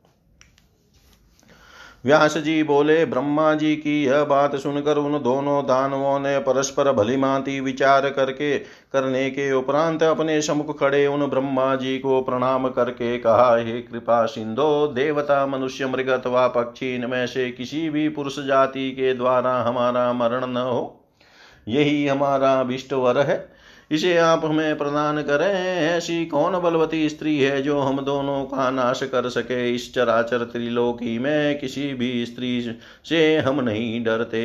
व्यास 2.06 2.38
जी 2.38 2.64
बोले, 2.64 3.06
ब्रह्मा 3.06 3.54
जी 3.54 3.76
की 3.76 4.06
यह 4.06 4.24
बात 4.24 4.56
सुनकर 4.56 4.98
उन 4.98 5.24
दोनों 5.24 5.64
दानवों 5.64 6.20
ने 6.20 6.40
परस्पर 6.40 6.92
भलीमांति 6.92 7.60
विचार 7.60 8.10
करके, 8.10 8.60
करने 8.60 9.30
के 9.30 9.52
उपरांत 9.52 10.04
अपने 10.04 10.42
समुख 10.42 10.80
खड़े 10.80 11.08
उन 11.08 11.26
ब्रह्मा 11.26 11.76
जी 11.76 12.00
को 12.00 12.22
प्रणाम 12.22 12.70
करके 12.70 13.18
कहा, 13.18 13.58
हे 13.58 13.82
कृपा 13.82 14.26
सिंधो, 14.26 14.88
देवता, 14.88 15.46
मनुष्य, 15.46 15.86
मृग 15.86 16.08
अथवा 16.08 16.48
पक्षी, 16.48 16.96
इनमें 16.96 17.28
से 17.28 17.52
किसी 17.52 17.90
भी 17.90 18.10
पुरुष 18.10 18.40
जाति 18.40 18.92
के 18.92 19.14
द्वारा 19.14 19.62
हमारा 19.62 20.14
मरण 20.14 20.46
न 20.46 20.58
हो। 20.58 21.10
यही 21.68 22.08
हमारा 22.08 22.60
अभिष्ट 22.60 22.94
वर 22.94 23.18
है। 23.18 23.61
इसे 23.92 24.16
आप 24.18 24.46
हमें 24.46 24.78
प्रदान 24.78 25.22
करें। 25.22 25.54
ऐसी 25.88 26.26
कौन 26.26 26.60
बलवती 26.62 27.08
स्त्री 27.10 27.38
है 27.40 27.62
जो 27.62 27.80
हम 27.80 28.00
दोनों 28.02 28.44
का 28.46 28.70
नाश 28.72 29.04
कर 29.04 29.30
सके? 29.30 29.74
इस 29.76 29.94
चराचर 29.94 30.44
त्रिलोकी 30.44 31.18
में 31.20 31.60
किसी 31.60 31.94
भी 31.94 32.26
स्त्री 32.26 32.62
से 33.06 33.38
हम 33.38 33.62
नहीं 33.62 34.04
डरते। 34.04 34.42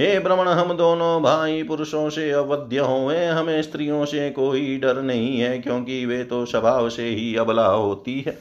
हे 0.00 0.18
भ्रमण 0.20 0.48
हम 0.48 0.76
दोनों 0.76 1.22
भाई 1.22 1.62
पुरुषों 1.62 2.08
से 2.10 2.30
अवध्य 2.30 2.78
हुए 2.78 3.24
हमें 3.24 3.62
स्त्रियों 3.62 4.04
से 4.04 4.30
कोई 4.30 4.76
डर 4.78 5.02
नहीं 5.02 5.38
है, 5.40 5.58
क्योंकि 5.58 6.04
वे 6.06 6.22
तो 6.24 6.44
स्वभाव 6.46 6.88
से 6.88 7.08
ही 7.08 7.34
अबला 7.36 7.66
होती 7.66 8.20
है। 8.20 8.38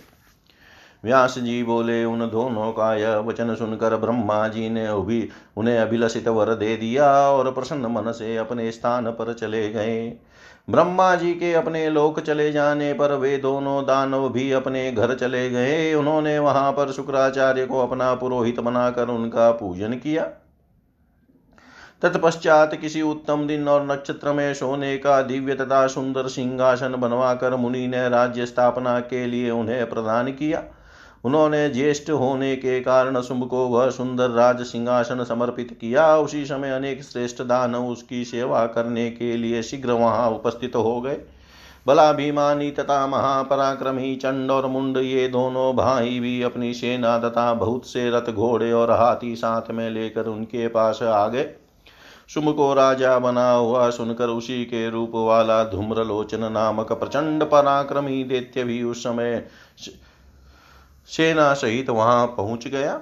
व्यास 1.05 1.39
जी 1.39 1.63
बोले, 1.63 2.05
उन 2.05 2.19
दोनों 2.19 2.71
का 2.71 2.93
यह 2.95 3.17
वचन 3.17 3.55
सुनकर 3.55 3.95
ब्रह्मा 3.97 4.47
जी 4.47 4.69
ने 4.69 4.88
भी 5.01 5.29
उन्हें 5.57 5.77
अभिलषित 5.79 6.27
वर 6.27 6.53
दे 6.53 6.75
दिया 6.77 7.09
और 7.29 7.51
प्रसन्न 7.51 7.85
मन 7.85 8.12
से 8.12 8.38
अपने 8.38 8.71
स्थान 8.71 9.05
पर 9.05 9.33
चले 9.33 9.69
गए। 9.69 10.17
ब्रह्मा 10.69 11.15
जी 11.15 11.33
के 11.33 11.53
अपने 11.53 11.89
लोक 11.89 12.19
चले 12.19 12.51
जाने 12.51 12.93
पर 12.93 13.13
वे 13.13 13.38
दोनों 13.38 13.83
दानव 13.83 14.29
भी 14.29 14.51
अपने 14.51 14.91
घर 14.91 15.13
चले 15.15 15.50
गए। 15.50 15.93
उन्होंने 15.93 16.39
वहाँ 16.39 16.71
पर 16.71 16.91
शुक्राचार्य 16.91 17.65
को 17.65 17.79
अपना 17.79 18.13
पुरोहित 18.13 18.59
बनाकर 18.59 19.07
उनका 19.07 19.51
पूजन 19.51 19.93
किया। 19.93 20.24
तत्पश्चात 22.01 22.75
किसी 22.75 23.01
उत्तम 23.01 23.47
दिन 23.47 23.67
और 23.67 23.85
नक्षत्र 23.91 24.33
में 24.33 24.53
सोने 24.53 24.97
का 24.97 25.21
दिव्य 25.21 25.55
तथा 25.55 25.88
सुंदर 25.88 26.27
सिंहासन 26.27 26.95
बनवाकर 26.95 27.55
मुनि 27.55 27.88
ने 27.88 28.09
राज्य 28.09 28.45
स्थापना 28.45 29.00
के 29.00 29.25
लिए 29.25 29.51
उन्हें 29.51 29.89
प्रदान 29.89 30.31
किया। 30.31 30.63
उन्होंने 31.25 31.67
ज्येष्ठ 31.70 32.10
होने 32.12 32.55
के 32.55 32.79
कारण 32.79 33.22
शुंभ 33.22 33.48
को 33.50 33.65
वह 33.67 33.89
सुंदर 33.89 34.29
राज 34.29 34.62
सिंहासन 34.62 35.24
समर्पित 35.24 35.77
किया। 35.82 36.15
उसी 36.17 36.46
समय 36.46 36.72
अनेक 36.72 37.03
श्रेष्ठ 37.03 37.41
दानव 37.41 37.88
उसकी 37.88 38.24
सेवा 38.25 38.65
करने 38.67 39.10
के 39.12 39.36
लिए 39.38 39.62
शीघ्र 39.63 39.91
वहाँ 39.91 40.29
उपस्थित 40.32 40.75
हो 40.75 41.00
गए। 41.01 41.17
भीमानी 41.88 42.70
तथा 42.72 43.05
महापराक्रमी 43.08 44.15
चंड 44.15 44.51
और 44.51 44.67
मुंड, 44.67 44.98
ये 44.98 45.27
दोनों 45.27 45.75
भाई 45.75 46.20
भी 46.20 46.41
अपनी 46.41 46.74
सेना 46.74 47.17
तथा 47.20 47.53
बहुत 47.53 47.86
से 47.86 48.10
रथ 48.10 48.32
घोड़े 48.32 48.72
और 48.72 48.91
हाथी 48.91 49.36
साथ 49.36 49.72
में 49.72 49.89
लेकर 49.89 50.27
उनके 50.27 50.67
पास 50.67 51.03
आ 51.03 51.27
गए। 51.27 51.50
शुभ 52.27 52.53
को 52.53 52.74
राजा 52.74 53.17
बना 53.20 53.51
हुआ 53.51 53.89
सुनकर 53.89 54.27
उसी 54.29 54.63
के 54.65 54.89
रूप 54.89 55.12
वाला 55.15 55.63
धूम्रलोचन 55.63 56.51
नामक 56.51 56.91
प्रचंड 56.94 57.44
पराक्रमी 57.44 58.24
दैत्य 58.24 58.63
भी 58.63 58.82
उस 58.84 59.03
समय 59.03 59.46
सेना 61.09 61.53
सहित 61.53 61.89
वहाँ 61.89 62.25
पहुँच 62.27 62.67
गया। 62.67 63.01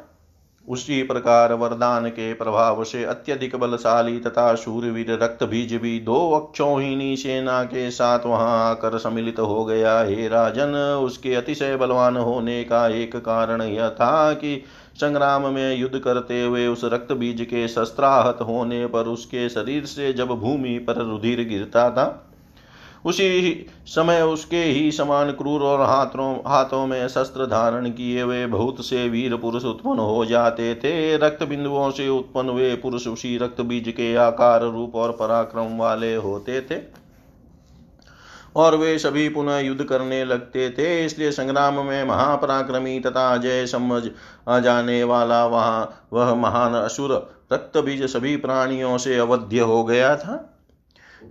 उसी 0.68 1.02
प्रकार 1.04 1.54
वरदान 1.54 2.08
के 2.10 2.34
प्रभाव 2.34 2.84
से 2.84 3.04
अत्यधिक 3.04 3.56
बलशाली 3.56 4.20
तथा 4.20 4.54
शूरवीर 4.56 5.12
रक्त 5.14 5.44
बीज 5.44 5.74
भी 5.76 6.00
दो 6.00 6.16
अक्षोहिणी 6.32 7.16
सेना 7.18 7.64
के 7.64 7.90
साथ 7.92 8.26
वहाँ 8.26 8.70
आकर 8.70 8.98
सम्मिलित 8.98 9.40
हो 9.40 9.66
गया। 9.66 10.00
हे 10.02 10.28
राजन, 10.28 10.76
उसके 11.04 11.34
अतिशय 11.36 11.76
बलवान 11.76 12.18
होने 12.18 12.64
का 12.64 12.88
एक 12.88 13.16
कारण 13.16 13.62
यह 13.62 13.90
था 13.90 14.34
कि 14.34 14.64
संग्राम 14.96 15.48
में 15.48 15.76
युद्ध 15.76 16.00
करते 16.00 16.42
हुए 16.44 16.68
उस 16.68 16.84
रक्त 16.84 17.12
बीज 17.14 17.42
के 17.42 17.68
शस्त्राहत 17.68 18.42
होने 18.42 18.86
पर 18.88 19.08
उसके 19.08 19.48
शरीर 19.50 19.86
से 19.86 20.14
जब 20.14 20.28
भूमि 20.30 20.78
पर 20.80 21.02
रुधिर 21.02 21.44
गिरता 21.44 21.90
था 21.90 22.06
उसी 23.06 23.66
समय 23.88 24.22
उसके 24.24 24.58
ही 24.58 24.92
समान 24.92 25.32
क्रूर 25.32 25.62
और 25.62 25.82
हाथों 25.82 26.34
हाथों 26.48 26.86
में 26.88 27.08
शस्त्र 27.08 27.46
धारण 27.48 27.90
किए 27.90 28.22
हुए 28.22 28.46
बहुत 28.48 28.86
से 28.86 29.08
वीर 29.10 29.36
पुरुष 29.36 29.66
उत्पन्न 29.66 30.00
हो 30.00 30.26
जाते 30.26 30.74
थे। 30.76 31.16
रक्त 31.18 31.44
बिंदुओं 31.44 31.90
से 31.92 32.08
उत्पन्न 32.10 32.50
हुए 32.50 32.74
पुरुष 32.76 33.08
उसी 33.08 33.38
रक्त 33.38 33.62
बीज 33.62 33.90
के 33.90 34.16
आकार 34.16 34.64
रूप 34.64 34.96
और 34.96 35.12
पराक्रम 35.12 35.78
वाले 35.78 36.14
होते 36.16 36.62
थे 36.62 36.82
और 38.56 38.76
वे 38.78 38.98
सभी 39.00 39.28
पुनः 39.30 39.58
युद्ध 39.58 39.84
करने 39.84 40.24
लगते 40.26 40.70
थे। 40.70 41.06
इसलिए 41.06 41.32
संग्राम 41.32 41.86
में 41.86 42.04
महापराक्रमी 42.06 43.00
तथा 43.00 43.28
अजय 43.34 43.66
समझ 43.66 44.04
आ 44.48 44.60
जाने 44.60 45.04
वाला 45.04 45.46
वहाँ, 45.48 46.08
वह 46.14 46.34
महान 46.36 46.74
असुर 46.76 47.12
रक्त 47.54 47.78
बीज 47.78 48.04
सभी 48.06 48.36
प्राणियों 48.38 48.98
से 48.98 49.18
अवध्य 49.18 49.60
हो 49.62 49.84
गया 49.84 50.16
था। 50.16 50.40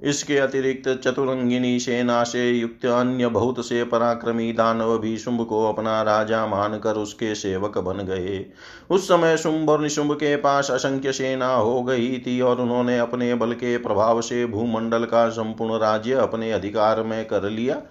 इसके 0.02 0.38
अतिरिक्त 0.38 0.88
चतुरंगिनी 1.05 1.78
सेना 1.81 2.22
से 2.24 2.50
युक्त 2.50 2.87
अन्य 2.87 3.28
बहुत 3.28 3.66
से 3.66 3.85
पराक्रमी 3.85 4.52
दानव 4.52 4.98
भी 4.98 5.16
शुंभ 5.18 5.44
को 5.46 5.64
अपना 5.68 6.02
राजा 6.02 6.46
मानकर 6.46 6.94
उसके 6.94 7.35
सेवक 7.35 7.78
बन 7.78 8.05
गए। 8.05 8.44
उस 8.90 9.09
समय 9.09 9.37
शुंभ 9.37 9.70
और 9.70 9.81
निशुंभ 9.81 10.12
के 10.12 10.37
पास 10.37 10.70
असंख्य 10.70 11.12
सेना 11.12 11.55
हो 11.55 11.83
गई 11.83 12.18
थी 12.18 12.40
और 12.40 12.61
उन्होंने 12.61 12.98
अपने 12.98 13.35
बल 13.35 13.52
के 13.52 13.76
प्रभाव 13.78 14.20
से 14.20 14.46
भूमंडल 14.46 15.05
का 15.05 15.28
संपूर्ण 15.28 15.78
राज्य 15.78 16.12
अपने 16.12 16.52
अधिकार 16.52 17.02
में 17.02 17.24
कर 17.24 17.50
लिया। 17.50 17.83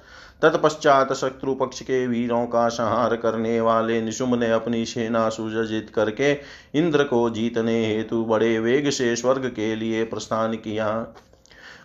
तत्पश्चात 0.42 1.14
शत्रु 1.14 1.54
पक्ष 1.54 1.82
के 1.82 2.06
वीरों 2.08 2.46
का 2.46 2.68
संहार 2.68 3.16
करने 3.16 3.60
वाले 3.62 4.02
निशुंभ 4.02 4.36
ने 4.36 4.52
अपनी 4.52 4.86
सेना 4.86 5.28
सुजित 5.30 5.92
करके 5.96 6.32
इंद्र 6.80 7.04
को 7.04 7.30
जीतने 7.30 7.86
हेतु 7.86 8.24
बड़े 8.26 8.60
वेग 8.60 8.90
से 8.90 9.16
स्वर्ग 9.16 9.46
के 9.46 9.76
लिए 9.76 10.04
प्रस्थान 10.04 10.54
किया। 10.54 10.88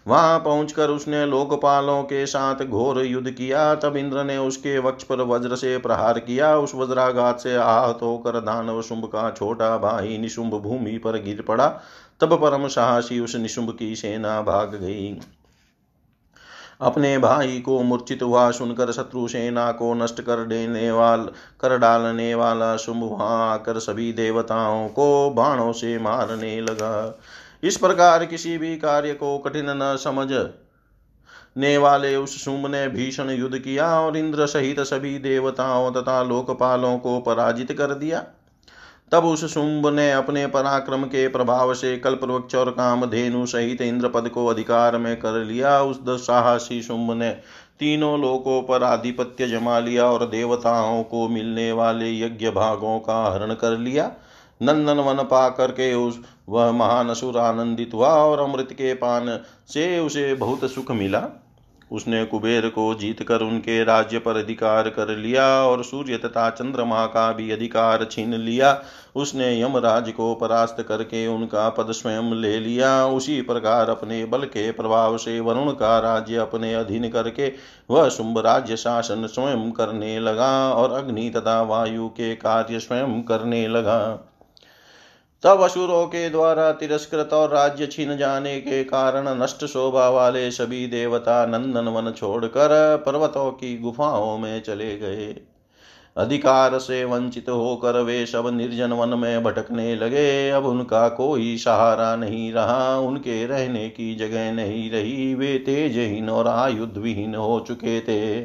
वहाँ 0.07 0.39
पहुंचकर 0.39 0.89
उसने 0.89 1.25
लोकपालों 1.27 2.03
के 2.03 2.27
साथ 2.27 2.65
घोर 2.65 3.01
युद्ध 3.05 3.31
किया। 3.31 3.75
तब 3.75 3.97
इंद्र 3.97 4.25
ने 4.25 4.37
उसके 4.39 4.79
वक्ष 4.79 5.05
पर 5.05 5.21
वज्र 5.23 5.57
से 5.57 5.77
प्रहार 5.79 6.19
किया। 6.19 6.57
उस 6.57 6.75
वज्राघात 6.75 7.41
से 7.41 7.57
आहत 7.57 7.99
होकर 8.03 8.41
दानव 8.41 8.83
शुंभ 8.83 9.05
का 9.05 9.31
छोटा 9.31 9.77
भाई 9.79 10.19
निशुंभ 10.19 10.55
भूमि 10.55 10.99
पर 10.99 11.23
गिर 11.23 11.43
पड़ा। 11.43 11.69
तब 12.21 12.35
परम 12.35 12.69
साहसी 12.69 13.21
उस 13.21 13.37
निशुंभ 13.37 13.77
की 13.79 13.97
सेना 13.97 14.41
भाग 14.43 14.75
गई। 14.75 15.19
अपने 16.81 17.19
भाई 17.19 17.61
को 17.61 17.83
मूर्छित 17.83 18.23
हुआ 18.23 18.51
सुनकर 18.51 18.93
शत्रु 18.93 19.29
सेना 19.29 19.71
को 19.73 19.93
नष्ट 19.95 20.21
कर 20.21 20.45
देने 20.45 20.91
वाल, 20.91 21.21
कर 21.61 21.79
डालने 21.79 22.35
वाला 22.35 22.77
शुंभ 22.77 23.03
वहाँ 23.03 23.53
आकर 23.53 23.79
सभी 23.79 24.13
देवताओं 24.13 24.89
को 24.89 25.31
बाणों 25.31 25.73
से 25.73 25.99
मारने 25.99 26.61
लगा। 26.61 27.19
इस 27.63 27.77
प्रकार 27.77 28.25
किसी 28.27 28.59
भी 28.59 28.77
कार्य 28.77 29.13
को 29.13 29.39
कठिन 29.39 29.67
न 29.69 29.97
समझ। 29.97 30.29
ने 31.59 31.79
वाले 31.79 32.17
उस 32.17 32.45
शुंभ 32.45 32.67
ने 32.67 32.89
भीषण 32.89 33.31
युद्ध 33.31 33.59
किया 33.59 34.01
और 34.01 34.17
इंद्र 34.17 34.47
सहित 34.47 34.81
सभी 34.81 35.19
देवताओं 35.19 35.91
तथा 35.93 36.23
लोकपालों 36.23 36.99
को 36.99 37.21
पराजित 37.21 37.73
कर 37.73 37.95
दिया। 37.95 38.25
तब 39.13 39.25
उस 39.25 39.45
शुंभ 39.55 39.87
ने 39.87 40.13
अपने 40.13 40.47
पराक्रम 40.47 41.05
के 41.05 41.29
प्रभाव 41.29 41.75
से 41.75 41.97
कल्पवृक्ष 41.99 42.55
और 42.55 42.71
कामधेनु 42.71 43.47
सहित 43.47 43.81
इंद्रपद 43.81 44.29
को 44.29 44.47
अधिकार 44.47 44.97
में 44.97 45.17
कर 45.17 45.45
लिया। 45.45 45.81
उस 45.83 46.27
साहसी 46.27 46.83
शुंभ 46.83 47.13
ने 47.13 47.31
तीनों 47.81 48.21
लोकों 48.21 48.63
पर 48.63 48.83
आधिपत्य 48.83 49.47
जमा 49.47 49.79
लिया 49.79 50.07
और 50.07 50.27
देवताओं 50.27 51.03
को 51.03 51.29
मिलने 51.29 51.73
वाले 51.73 52.21
यज्ञ 52.21 52.51
भागों 52.51 52.99
का 52.99 53.35
हरण 53.35 53.55
कर 53.55 53.79
लिया। 53.79 54.13
नंदन 54.61 55.01
वन 55.01 55.23
पा 55.23 55.49
करके 55.49 55.95
उस, 55.95 56.21
वह 56.49 56.71
महान 56.73 57.09
असुर 57.09 57.39
आनंदित 57.39 57.95
हुआ 57.95 58.09
और 58.09 58.41
अमृत 58.41 58.69
के 58.73 58.95
पान 58.95 59.39
से 59.69 59.99
उसे 60.01 60.35
बहुत 60.35 60.71
सुख 60.71 60.91
मिला। 60.91 61.29
उसने 61.93 62.25
कुबेर 62.25 62.69
को 62.69 62.95
जीत 62.95 63.23
कर 63.23 63.41
उनके 63.41 63.85
राज्य 63.85 64.19
पर 64.19 64.37
अधिकार 64.37 64.89
कर 64.89 65.09
लिया 65.09 65.45
और 65.63 65.83
सूर्य 65.85 66.17
तथा 66.17 66.49
चंद्रमा 66.51 67.05
का 67.07 67.33
भी 67.33 67.51
अधिकार 67.51 68.05
छीन 68.05 68.35
लिया। 68.35 68.83
उसने 69.17 69.61
यमराज 69.63 70.11
को 70.11 70.35
परास्त 70.35 70.85
करके 70.89 71.27
उनका 71.27 71.69
पद 71.69 71.93
स्वयं 71.93 72.35
ले 72.35 72.59
लिया। 72.61 73.07
उसी 73.07 73.41
प्रकार 73.43 73.91
अपने 73.91 74.25
बल 74.25 74.45
के 74.45 74.71
प्रभाव 74.73 75.17
से 75.19 75.41
वरुण 75.41 75.71
का 75.73 75.99
राज्य 75.99 76.37
अपने 76.37 76.75
अधीन 76.75 77.09
करके 77.09 77.53
वह 77.91 78.09
शुंभ 78.09 78.39
राज्य 78.39 78.77
शासन 78.77 79.27
स्वयं 79.27 79.71
करने 79.71 80.19
लगा 80.21 80.73
और 80.73 80.93
अग्नि 80.93 81.31
तथा 81.31 81.63
वायु 81.63 82.09
के 82.09 82.35
कार्य 82.37 82.81
स्वयं 82.81 83.23
करने 83.23 83.69
लगा। 83.69 84.33
तब 85.45 85.61
असुरों 85.61 86.07
के 86.07 86.31
द्वारा 86.31 86.73
तिरस्कृत 86.73 87.33
और 87.33 87.51
राज्य 87.51 87.87
छीन 87.87 88.17
जाने 88.17 88.61
के 88.61 88.85
कारण 88.85 89.43
नष्ट 89.43 89.65
शोभा 89.65 90.09
वाले 90.09 90.51
सभी 90.51 90.87
देवता 90.87 91.47
नंदन 91.47 91.89
वन 91.89 92.13
छोड़कर 92.13 93.03
पर्वतों 93.07 93.51
की 93.51 93.79
गुफाओं 93.79 94.39
में 94.39 94.63
चले 94.63 94.97
गए। 94.97 95.37
अधिकार 96.17 96.79
से 96.79 97.05
वंचित 97.05 97.49
होकर 97.49 98.01
वे 98.01 98.27
सब 98.27 98.57
निर्जन 98.57 98.93
वन 98.93 99.19
में 99.19 99.43
भटकने 99.43 99.95
लगे। 99.95 100.51
अब 100.51 100.67
उनका 100.67 101.09
कोई 101.09 101.57
सहारा 101.57 102.17
नहीं 102.17 102.53
रहा। 102.53 102.99
उनके 102.99 103.47
रहने 103.47 103.89
की 103.89 104.15
जगह 104.15 104.53
नहीं 104.53 104.91
रही। 104.91 105.35
वे 105.35 105.59
तेजहीन 105.59 106.31
और 106.31 106.49
आयुधविहीन 106.49 107.35
हो 107.35 107.65
चुके 107.69 108.01
थे। 108.01 108.43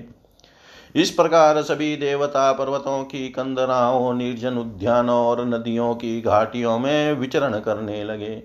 इस 0.95 1.11
प्रकार 1.11 1.61
सभी 1.61 1.95
देवता 1.95 2.51
पर्वतों 2.51 3.03
की 3.03 3.29
कंदराओं 3.29 4.13
निर्जन 4.13 4.57
उद्यानों 4.57 5.15
और 5.15 5.45
नदियों 5.45 5.93
की 5.95 6.21
घाटियों 6.21 6.79
में 6.79 7.13
विचरण 7.13 7.59
करने 7.59 8.03
लगे। 8.03 8.43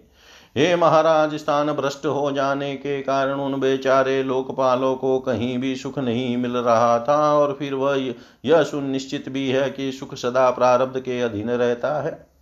हे 0.56 0.76
महाराज, 0.76 1.34
स्थान 1.34 1.72
भ्रष्ट 1.72 2.06
हो 2.06 2.30
जाने 2.32 2.74
के 2.74 3.00
कारण 3.02 3.32
उन 3.32 3.60
बेचारे 3.60 4.22
लोकपालों 4.22 4.94
को 4.94 5.18
कहीं 5.18 5.58
भी 5.58 5.74
सुख 5.76 5.98
नहीं 5.98 6.36
मिल 6.36 6.56
रहा 6.56 6.98
था 6.98 7.18
और 7.34 7.56
फिर 7.58 7.74
वह 7.74 8.14
यह 8.44 8.62
सुनिश्चित 8.62 9.28
भी 9.28 9.48
है 9.50 9.70
कि 9.70 9.92
सुख 9.92 10.14
सदा 10.14 10.50
प्रारब्ध 10.50 11.00
के 11.00 11.20
अधीन 11.20 11.50
रहता 11.50 12.00
है। 12.02 12.35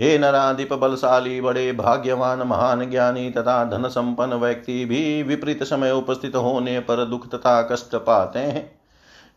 हे 0.00 0.18
नराधिप 0.18 0.72
बलशाली 0.72 1.40
बड़े 1.40 1.72
भाग्यवान, 1.72 2.38
महान 2.38 2.90
ज्ञानी 2.90 3.30
तथा 3.30 3.64
धन 3.64 3.88
संपन्न 3.88 4.34
व्यक्ति 4.34 4.84
भी 4.84 5.22
विपरीत 5.22 5.62
समय 5.62 5.90
उपस्थित 5.90 6.36
होने 6.36 6.80
पर 6.80 7.04
दुख 7.04 7.28
तथा 7.28 7.62
कष्ट 7.62 7.94
पाते 7.94 8.38
हैं। 8.38 8.82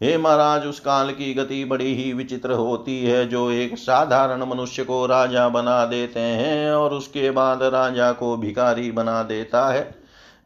हे 0.03 0.17
महाराज, 0.17 0.65
उस 0.65 0.79
काल 0.79 1.11
की 1.11 1.33
गति 1.33 1.65
बड़ी 1.65 1.93
ही 1.95 2.13
विचित्र 2.13 2.51
होती 2.51 3.05
है 3.05 3.27
जो 3.27 3.51
एक 3.51 3.77
साधारण 3.77 4.43
मनुष्य 4.43 4.83
को 4.83 5.05
राजा 5.05 5.49
बना 5.49 5.85
देते 5.85 6.19
हैं 6.19 6.71
और 6.71 6.93
उसके 6.93 7.31
बाद 7.31 7.63
राजा 7.63 8.11
को 8.11 8.37
भिखारी 8.37 8.91
बना 8.91 9.23
देता 9.23 9.67
है। 9.69 9.95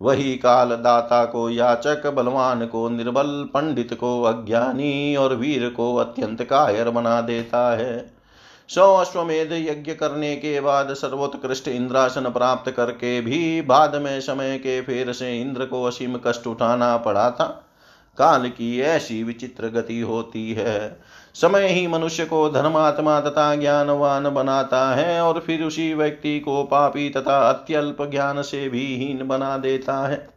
वही 0.02 0.36
काल 0.36 0.69
दाता 0.69 1.26
को, 1.26 1.50
याचक, 1.50 2.08
बलवान 2.08 2.65
को, 2.65 2.89
निर्बल 2.89 3.50
पंडित 3.54 3.93
को, 3.93 4.24
अज्ञानी 4.24 5.15
और 5.15 5.36
वीर 5.36 5.69
को 5.69 5.95
अत्यंत 5.95 6.43
कायर 6.43 6.89
बना 6.89 7.22
देता 7.22 7.78
है। 7.78 8.18
सौ 8.69 8.95
अश्वमेध 8.95 9.53
यज्ञ 9.53 9.93
करने 9.93 10.36
के 10.36 10.60
बाद 10.60 10.93
सर्वोत्कृष्ट 10.93 11.67
इंद्रासन 11.67 12.29
प्राप्त 12.29 12.71
करके 12.71 13.21
भी 13.21 13.62
बाद 13.62 13.95
में 13.95 14.21
समय 14.21 14.58
के 14.58 14.82
फेर 14.82 15.13
से 15.13 15.41
इंद्र 15.41 15.65
को 15.65 15.84
असीम 15.84 16.17
कष्ट 16.17 16.47
उठाना 16.47 16.97
पड़ा 16.97 17.32
था। 17.32 17.65
काल 18.17 18.49
की 18.49 18.82
ऐसी 18.82 19.23
विचित्र 19.23 19.67
गति 19.67 19.99
होती 19.99 20.53
है। 20.53 20.99
समय 21.36 21.67
ही 21.67 21.88
मनुष्य 21.88 22.25
को 22.25 22.49
धर्मात्मा 22.49 23.19
तथा 23.21 23.55
ज्ञानवान 23.55 24.29
बनाता 24.29 24.95
है 24.95 25.21
और 25.21 25.39
फिर 25.39 25.63
उसी 25.63 25.93
व्यक्ति 25.93 26.39
को 26.39 26.63
पापी 26.63 27.10
तथा 27.10 27.49
अत्यल्प 27.49 27.97
ज्ञान 28.01 28.41
से 28.41 28.69
भी 28.69 28.95
हीन 28.95 29.27
बना 29.27 29.58
देता 29.58 30.08
है। 30.08 30.29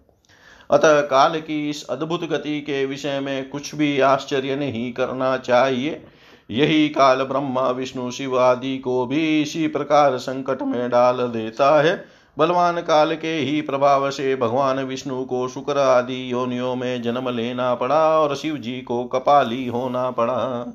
अतः 0.71 1.01
काल 1.01 1.41
की 1.41 1.71
इस 1.71 1.89
अद्भुत 1.89 2.31
गति 2.31 2.61
के 2.61 2.87
विषय 2.87 3.21
में 3.21 3.51
कुछ 3.51 3.75
भी 3.75 4.01
आश्चर्य 4.01 4.57
नहीं 4.57 4.93
करना 4.93 5.37
चाहिए। 5.37 6.07
यही 6.53 6.89
काल 6.89 7.23
ब्रह्मा, 7.23 7.71
विष्णु, 7.71 8.11
शिव 8.11 8.39
आदि 8.39 8.79
को 8.79 9.07
भी 9.07 9.43
इसी 9.43 9.67
प्रकार 9.69 10.19
संकट 10.19 10.63
में 10.63 10.91
डाल 10.91 11.17
देता 11.17 11.83
है। 11.83 12.05
बलवान 12.39 12.81
काल 12.81 13.15
के 13.17 13.35
ही 13.35 13.61
प्रभाव 13.61 14.11
से 14.11 14.37
भगवान 14.37 14.79
विष्णु 14.79 15.25
को 15.25 15.49
शुक्र 15.49 15.79
आदि 15.79 16.33
योनियों 16.33 16.77
में 16.77 17.03
जन्म 17.03 17.29
लेना 17.29 17.75
पड़ा 17.75 18.19
और 18.19 18.35
शिव 18.37 18.57
जी 18.57 18.81
को 18.81 19.05
कपाली 19.05 19.67
होना 19.67 20.11
पड़ा। 20.11 20.67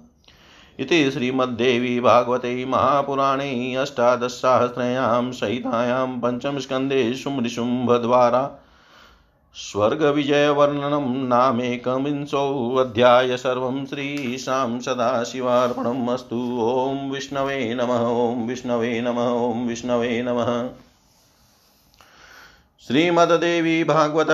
इति 0.80 1.12
श्रीमद्देवी 1.12 2.00
भागवते 2.00 2.66
महापुराणे 2.66 3.76
अष्टादशसाहस्रयां 3.76 5.32
सहितायां 5.32 6.08
पञ्चमस्कन्धे 6.08 7.14
शुम्भनिशुम्भद्वारा 7.14 8.64
स्वर्गविजयवर्णनं 9.58 11.28
नामेकविंशोऽध्याय 11.28 13.38
सर्वं 13.38 13.86
श्रीशां 13.86 14.80
सदाशिवार्पणम् 14.80 16.10
अस्तु। 16.10 16.60
ॐ 16.62 17.12
विष्णवे 17.12 17.74
नमः, 17.74 18.08
ॐ 18.08 18.48
विष्णवे 18.48 19.02
नमः, 19.02 19.22
ॐ 19.22 19.68
विष्णवे 19.68 20.22
नमः। 20.22 20.70
श्रीमद्देवी 22.88 23.84
भागवत 23.84 24.28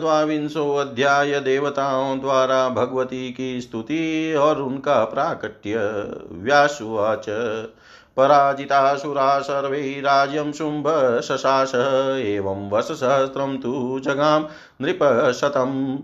द्वांशो 0.00 0.76
अध्याय 0.76 1.40
देवताओं 1.40 2.20
द्वारा 2.20 2.68
भगवती 2.68 3.32
की 3.32 3.60
स्तुति 3.60 4.34
और 4.34 4.62
उनका 4.62 5.04
प्राकट्य 5.04 6.04
व्यासुवाच। 6.32 7.26
पराजितासुरा 8.16 9.40
सर्वे 9.40 10.00
राज्यं 10.00 10.52
शुम्भ 10.52 11.20
शशास 11.20 11.72
एवं 12.20 12.70
वशसहस्रं 12.70 13.58
तु 13.58 14.00
जगां 14.04 14.42
नृपशतम् 14.80 15.96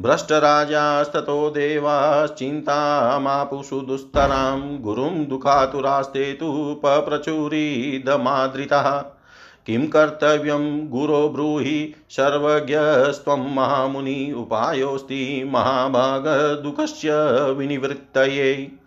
भ्रष्टराजास्ततो 0.00 1.50
देवाश्चिन्तामापुषु 1.50 3.80
दुस्तरां, 3.80 4.80
गुरुं 4.80 5.24
दुःखातुरास्ते 5.24 6.32
तु 6.32 6.80
पप्रचुरीदमादृतः 6.82 9.04
किं 9.66 9.88
कर्तव्यं 9.88 10.88
गुरो 10.88 11.28
ब्रूहि, 11.28 11.94
सर्वज्ञस्त्वं 12.10 13.54
महामुनि, 13.54 14.34
उपायोऽस्ति 14.36 15.50
महाभागदुःखस्य 15.52 17.10
विनिवृत्तये। 17.52 18.83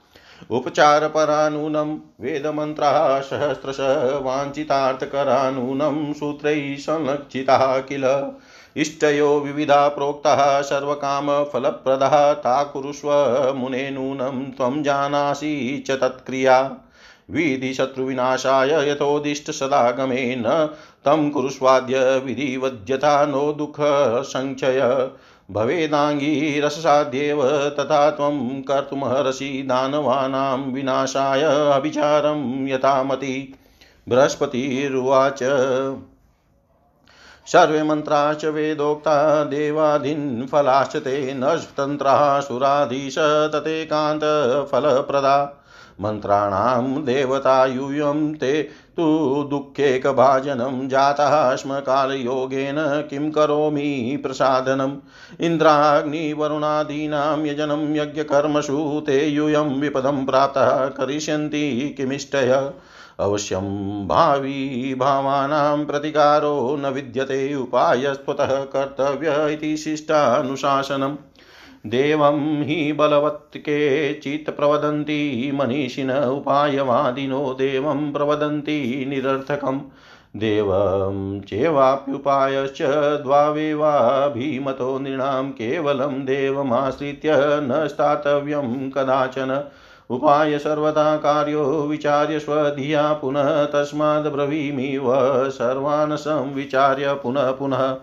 उपचारपरानूनं 0.51 1.97
वेदमन्त्राः 2.21 3.19
सहस्रश 3.19 3.77
वाञ्छितार्थकरानूनं 4.23 6.13
सूत्रैः 6.13 6.75
संलक्षिताः 6.75 7.79
किल? 7.79 8.31
इष्टयो 8.77 9.39
विविधा 9.39 9.87
प्रोक्ताः 9.87 10.61
सर्वकामफलप्रदः 10.61 12.33
ता 12.33 12.63
कुरुष्व 12.63 13.09
मुने 13.57 13.89
नूनं 13.89 14.51
त्वं 14.51 14.83
जानासि 14.83 15.83
च 15.87 15.91
तत्क्रिया। 15.91 16.77
विधिशत्रुविनाशाय 17.31 18.89
यथोदिष्टसदागमेन 18.91 20.43
तं 21.05 21.29
कुरुष्वाद्य 21.29 22.21
विधिवद्यथा 22.25 23.25
नो 23.25 23.53
दुःखसङ्क्षय 23.53 25.09
भवेदाङ्गीरससाध्येव 25.51 27.49
तथा 27.49 28.11
त्वं 28.11 28.61
कर्तुमर्हसि 28.61 29.63
दानवानां 29.65 30.59
विनाशाय 30.59 31.73
अभिचारं 31.73 32.67
यथामति। 32.67 33.53
बृहस्पतिरुवाच। 34.09 35.39
सर्वे 37.47 37.83
मन्त्राश्च 37.83 38.45
वेदोक्ता 38.45 39.43
देवाधीन्फलाश्च 39.43 40.95
ते 40.95 41.33
नस्तन्त्राः 41.33 42.39
सुराधीश 42.39 43.15
ततेकान्तफलप्रदा। 43.53 45.63
मन्त्राणां 46.01 47.05
देवतायूयं 47.05 48.33
ते 48.33 48.69
तु 48.97 49.47
दुःखेकभाजनं 49.49 50.89
जातः 50.89 51.55
स्म 51.55 51.79
कालयोगेन 51.79 52.75
किं 52.79 53.31
करोमि 53.31 54.19
प्रसादनम् 54.23 54.97
इन्द्राग्निवरुणादीनां 55.41 57.45
यजनं 57.45 57.95
यज्ञकर्मसु 57.95 59.03
ते 59.05 59.25
यूयं 59.25 59.59
विपदं 59.59 60.25
प्राप्तः 60.25 60.85
करिष्यन्ति 60.85 61.93
किमिष्टय? 61.97 62.71
अवश्यं 63.19 64.07
भावी 64.07 64.95
भावानां 64.95 65.85
प्रतिकारो 65.85 66.77
न 66.79 66.85
विद्यते 66.85 67.55
उपायस्त्वतः 67.55 68.45
कर्तव्य 68.45 69.53
इति 69.53 69.77
शिष्टानुशासनम्। 69.77 71.15
देवं 71.87 72.63
हि 72.63 72.93
बलवत् 72.93 73.57
केचित् 73.57 74.55
प्रवदन्ति 74.55 75.51
मनीषिण 75.53 76.11
उपायवादिनो 76.11 77.53
देवं 77.53 78.13
प्रवदन्ति 78.13 79.05
निरर्थकम्। 79.09 79.79
देवं 80.35 81.41
चेवाप्युपायश्च 81.41 82.81
द्वावेवाभिमतो 83.23 84.99
नृणां 84.99 85.49
केवलं 85.49 86.25
देवमाश्रित्य 86.25 87.29
न 87.37 87.87
स्थातव्यं 87.87 88.89
कदाचन। 88.89 89.63
उपाय 90.09 90.57
सर्वदा 90.57 91.17
कार्यो 91.17 91.63
विचार्य 91.63 92.39
स्वधिया 92.39 93.13
पुनः 93.13 93.65
तस्माद्ब्रवीमिव 93.65 95.13
सर्वान् 95.49 96.15
संविचार्य 96.15 97.13
पुनः 97.13 97.51
पुनः। 97.51 97.97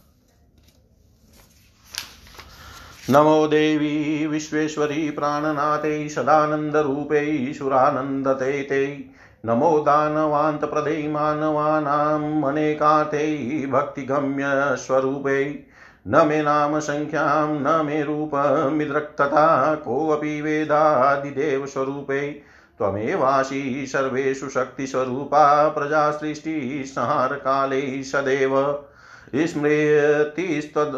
नमो 3.10 3.46
देवी 3.46 4.26
विश्वेश्वरी 4.26 5.10
प्राणनाथै 5.10 6.08
सदानन्दरूपै 6.08 7.54
सुरानन्दते 7.58 8.62
ते। 8.62 9.10
नमो 9.46 9.80
दानवान्तप्रदे 9.80 11.08
मानवानाम् 11.08 12.44
अनेकार्थे 12.44 13.66
भक्तिगम्यस्वरूपै। 13.66 15.67
न 16.08 16.28
मे 16.28 16.42
नाम 16.42 16.78
सङ्ख्यां 16.78 17.60
न 17.60 17.86
मे 17.86 18.02
रूपमिद्रक्तथा 18.02 19.74
कोऽपि 19.74 20.40
वेदादिदेवस्वरूपै 20.40 22.40
त्वमेवासि 22.78 23.84
सर्वेषु 23.88 24.48
शक्तिस्वरूपा 24.48 25.68
प्रजासृष्टिसंहारकाले 25.68 28.02
सदैव। 28.02 28.84
स्मृतिस्तद् 29.36 30.96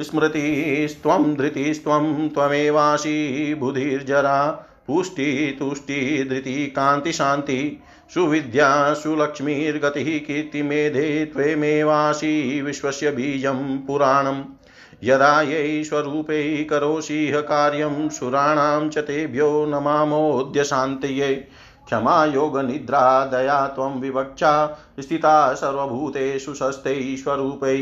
स्मृतिस्त्वं, 0.00 1.34
धृतिस्त्वं, 1.34 2.28
त्वमेवासि 2.28 3.56
बुधिर्जरा। 3.58 4.66
पुष्टि 4.86 5.58
तुष्टि 8.14 8.40
धृति 8.40 8.48
कान्तिशान्ति 8.48 8.60
सुविद्या 8.60 8.94
सुलक्ष्मीर्गतिः 8.94 10.18
कीर्तिमेधे 10.18 11.24
त्वेमेवासि 11.24 12.62
विश्वस्य 12.66 13.10
बीजं 13.10 13.78
पुराणम् 13.78 14.44
यदा 15.04 15.42
यै 15.42 15.84
स्वरूपै 15.84 16.66
करोषिह 16.70 17.40
कार्यं, 17.40 18.08
सुराणां 18.08 18.88
च 18.88 18.98
तेभ्यो 18.98 19.66
नमामोऽद्य 19.66 20.64
क्षमा 21.92 22.24
योगनिद्रा 22.24 23.24
दया 23.24 23.66
त्वं 23.66 24.00
विवक्षा, 24.00 24.78
स्थिता 25.00 25.54
सर्वभूतेषु 25.54 26.54
शस्तैश्वरूपै 26.54 27.76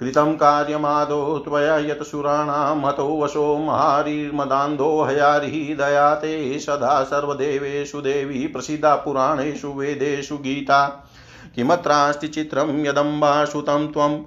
कृतं 0.00 0.34
कार्यमादो 0.34 1.38
त्वया 1.38 1.78
यत् 1.78 2.02
सुराणां 2.02 2.88
हतो 2.88 3.22
वशो 3.22 3.58
महारिर्मदान्धो 3.58 5.02
हयारिः 5.02 5.76
दया 5.76 6.14
ते 6.14 6.58
सदा 6.58 7.04
सर्वदेवेषु 7.04 8.00
देवी 8.00 8.46
प्रसिद्धा 8.46 8.94
पुराणेषु 8.94 9.68
वेदेषु 9.68 10.36
गीता। 10.36 11.10
किमत्रास्ति 11.54 12.28
चित्रं 12.28 12.86
यदम्बाश्रुतं 12.86 13.86
त्वं, 13.86 14.18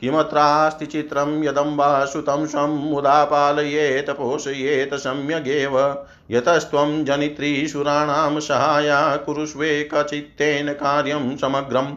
किमत्रास्ति 0.00 0.86
चित्रं 0.86 1.44
यदम्बाश्रुतं 1.44 2.46
स्वं 2.46 2.68
मुदा 2.68 3.24
पालयेत 3.24 4.10
पोषयेत 4.10 4.94
सम्यगेव। 4.94 5.96
यतस्त्वं 6.30 7.04
जनित्रीशुराणां 7.04 8.40
सहाया 8.40 9.16
कुरुष्वेकचित्तेन 9.16 10.72
कार्यं 10.72 11.36
समग्रम् 11.36 11.94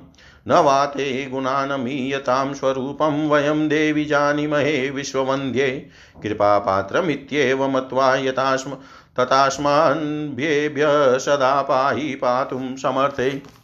न 0.47 0.51
वा 0.51 0.85
ते 0.85 1.25
गुणानमीयतां 1.25 2.53
स्वरूपं 2.53 3.29
वयं 3.29 3.67
देवि 3.67 4.05
जानीमहे 4.05 4.89
विश्ववन्द्ये। 4.89 5.89
कृपापात्रमित्येव 6.23 7.67
मत्वा 7.67 8.15
यथास्म 8.15 8.71
तथास्मान्भ्येभ्यः 9.19 11.17
सदा 11.17 11.61
पाहि 11.61 12.15
पातुं 12.15 12.75
समर्थे। 12.75 13.59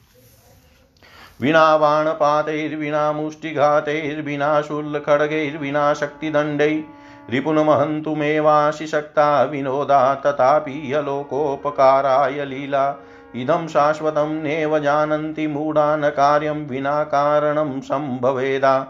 विना 1.42 1.78
बाणपातैर्विना 1.78 3.12
मुष्टिघातैर्विना 3.12 4.62
शूलखड्गैर्विना 4.62 5.94
शक्तिदण्डै 5.94 6.84
रिपुनमहन्तुमेवाशि 7.30 8.88
शक्ता 8.88 9.44
विनोदा 9.44 10.16
तथापि 10.16 10.94
यलोकोपकाराय 10.94 12.46
लीला। 12.46 12.96
इदं 13.36 13.68
शाश्वतं 13.68 14.44
नेव 14.44 14.80
जानन्ति 14.80 15.48
मूढा, 15.48 15.96
न 15.96 16.10
कार्यं 16.10 16.68
विना 16.68 17.04
कारणं 17.04 17.82
सम्भवेदा। 17.82 18.88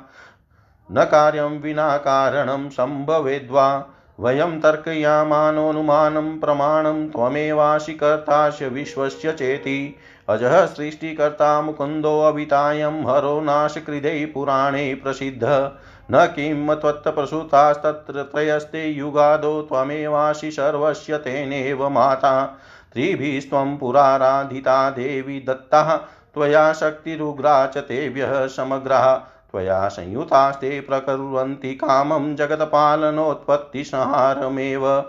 न 0.92 1.04
कार्यं 1.04 1.62
विना 1.62 1.98
कारणं 1.98 2.70
सम्भवेद्वा। 2.70 3.86
वयं 4.20 4.62
तर्कयामानोऽनुमानं 4.62 6.40
प्रमाणं 6.40 7.10
त्वमेवासि 7.10 7.94
कर्तास्य 7.94 8.68
विश्वस्य 8.68 9.32
चेति। 9.32 9.96
अजः 10.30 10.66
सृष्टिकर्ता 10.66 11.62
मुकुन्दोऽवितायं 11.62 13.04
हरो 13.04 13.42
नाशकृदै 13.42 14.32
पुराणे 14.34 14.96
प्रसिद्ध। 14.96 15.72
न 16.12 16.26
किं 16.26 16.76
त्वत्प्रसूतास्तत्र 16.76 18.24
त्रयस्ते 18.24 18.88
युगादो 18.88 19.62
त्वमेवासि 19.62 20.52
सर्वस्य 20.52 21.18
तेनेव 21.18 21.90
माता। 21.90 22.60
त्रिभिस्त्वं 22.94 23.78
पुराराधिता 23.78 24.90
देवी 24.90 25.40
दत्तः। 25.40 26.00
त्वया 26.34 26.74
शक्तिरुग्रा 26.74 27.68
च 27.68 27.78
तेभ्यः 27.78 28.48
समग्रः। 28.48 29.22
त्वया 29.52 29.88
संयुतास्ते 29.88 30.82
प्रकुर्वन्ति 30.82 31.76
कामं 31.76 32.36
जगत्पालनोत्पत्तिसंहारमेव। 32.36 35.04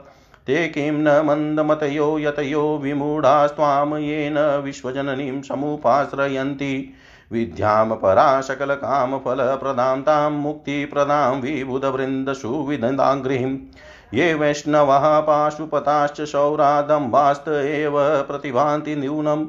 ते 0.47 0.69
किं 0.69 0.93
न 0.93 1.27
मन्दमतयो 1.27 2.19
यतयो 2.19 2.81
विमूढास्त्वां 2.83 3.99
येन 3.99 4.39
विश्वजननीं 4.39 5.43
समुपाश्रयन्ति। 5.43 6.95
विद्यां 7.33 7.97
परा 7.97 8.41
सकलकामफलप्रदां 8.41 10.03
तां 10.03 10.31
मुक्तिप्रदां 10.31 11.41
विबुधवृन्दसुविददाङ्घ्रिं 11.41 13.59
ये 14.15 14.35
वैष्णवः 14.35 15.21
पाशुपताश्च 15.21 16.21
सौरादम्बास्त 16.21 17.49
एव 17.49 17.95
प्रतिभान्ति 17.99 18.97
न्यूनम्। 18.97 19.47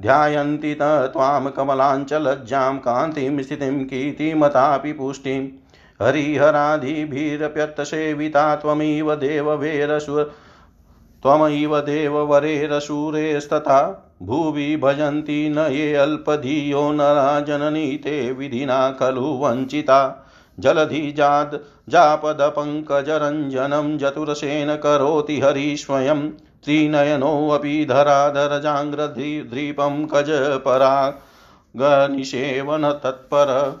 ध्यायन्ति 0.00 0.74
त 0.74 0.82
त्वां 0.82 1.50
कमलाञ्चलज्जां 1.50 2.78
कान्तिं 2.78 3.42
स्थितिं 3.42 3.84
कीर्तिमतापि 3.84 4.92
पुष्टिम्। 4.92 5.48
हरिहरादिभिरप्यत्तसेविता 6.02 8.56
त्वमिव 8.56 9.14
देववेरसु 9.14 10.26
भुवि 14.22 14.76
भजन्ति 14.76 15.48
न 15.48 15.58
ये 15.58 15.94
अल्पधियो 15.94 16.92
नरा 16.92 17.40
जननी 17.40 17.96
ते 17.96 18.32
विधिना 18.32 18.90
खलु 18.90 19.20
वञ्चिता। 19.20 20.26
जलधिजाद् 20.60 21.90
जापदपङ्कजरञ्जनं 21.90 23.98
जतुरसेन 23.98 24.76
करोति 24.76 25.40
हरिस्वयं 25.40 26.30
त्रिनयनोऽपि 26.64 27.86
धराधरजाङ्ग्रद्रीपं 27.90 30.06
कजपरागनिषेवन 30.06 33.00
तत्पर। 33.04 33.80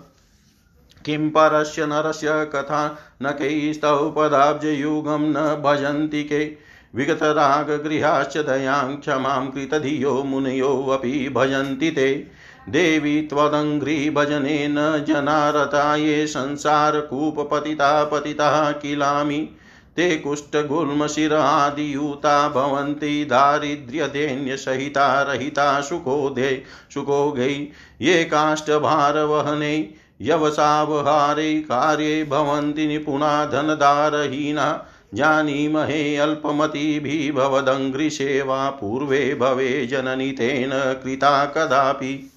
किं 1.04 1.30
परस्य 1.30 1.86
नरस्य 1.86 2.26
कथा 2.30 2.98
न 3.22 3.30
कैस्तौ 3.30 4.10
पदाब्जयुगं 4.10 5.20
न 5.20 5.62
भजन्ति 5.62 6.24
के। 6.24 6.65
विगतरागगृहाश्च 6.96 8.36
दयां 8.36 8.96
क्षमां 8.96 9.46
कृतधियो 9.46 10.22
मुनयोऽपि 10.22 11.32
भजन्ति 11.34 11.90
ते। 11.90 12.26
देवी 12.68 13.22
त्वदङ्घ्रिभजनेन 13.22 15.04
जनारता 15.08 15.96
ये 15.96 16.26
संसारकूपपतिता 16.26 18.04
पतिताः 18.04 18.70
किलामि। 18.70 19.48
ते 19.96 20.16
कुष्ठगुल्मशिरादियूता 20.16 22.48
भवन्ति 22.48 23.24
दारिद्र्यदैन्यसहिता 23.24 25.22
रहिता 25.22 25.80
सुखोदे 25.80 26.62
सुखोगै 26.94 27.68
ये 28.00 28.24
काष्ठभारवहने 28.24 29.94
यवसावहारे 30.22 31.60
कार्ये 31.60 32.24
भवन्ति 32.24 32.86
निपुणा 32.86 33.46
धनदारहीना। 33.46 34.86
जानीमहे 35.16 36.16
अल्पमतिभिः 36.16 37.34
भवदङ्घ्रिसेवा 37.34 38.70
पूर्वे 38.70 39.34
भवे 39.34 39.86
जननी 39.86 40.32
तेन 40.32 41.00
कृता 41.04 41.44
कदापि। 41.44 42.32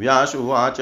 व्यासुवाच, 0.00 0.76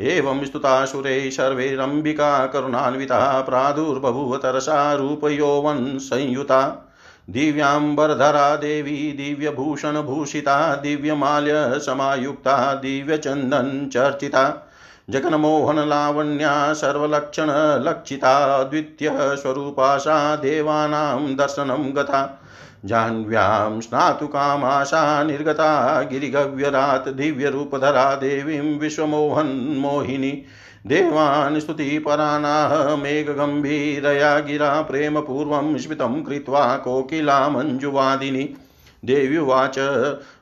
एवं 0.00 0.44
स्तुतासुरे 0.44 1.30
सर्वैरम्बिका 1.30 2.46
करुणान्विता 2.46 3.40
प्रादुर्बभूव 3.40 4.36
तरसा 4.36 4.94
रूपयौवन् 4.94 5.98
संयुता। 5.98 6.82
दिव्याम्बरधरा 7.30 8.56
देवी, 8.56 9.12
दिव्यभूषणभूषिता, 9.12 10.74
दिव्यमाल्यसमायुक्ता, 10.74 12.74
दिव्यचन्दनचर्चिता। 12.74 14.65
जगन्मोहनलावण्या 15.10 16.74
सर्वलक्षणलक्षिता 16.74 18.62
द्वितीयस्वरूपा 18.62 19.98
सा 19.98 20.36
देवानां 20.36 21.36
दर्शनं 21.36 21.96
गता। 21.96 22.42
जाह्न्व्यां 22.84 23.80
स्नातु 23.80 24.26
कामाशा 24.26 25.22
निर्गता, 25.22 26.02
गिरिगव्यरात् 26.02 27.08
दिव्यरूपधरा 27.08 28.14
देवीं 28.14 28.78
विश्वमोहन्मोहिनी 28.78 30.42
देवान् 30.86 31.60
स्तुतिपरानाः 31.60 32.96
मेघगम्भीरया 32.96 34.38
गिरा 34.38 34.82
प्रेमपूर्वं 34.82 35.78
स्मितं 35.78 36.22
कृत्वा 36.22 36.76
कोकिला 36.76 37.48
मञ्जुवादिनी 37.48 38.56
देव्युवाच 39.04 39.78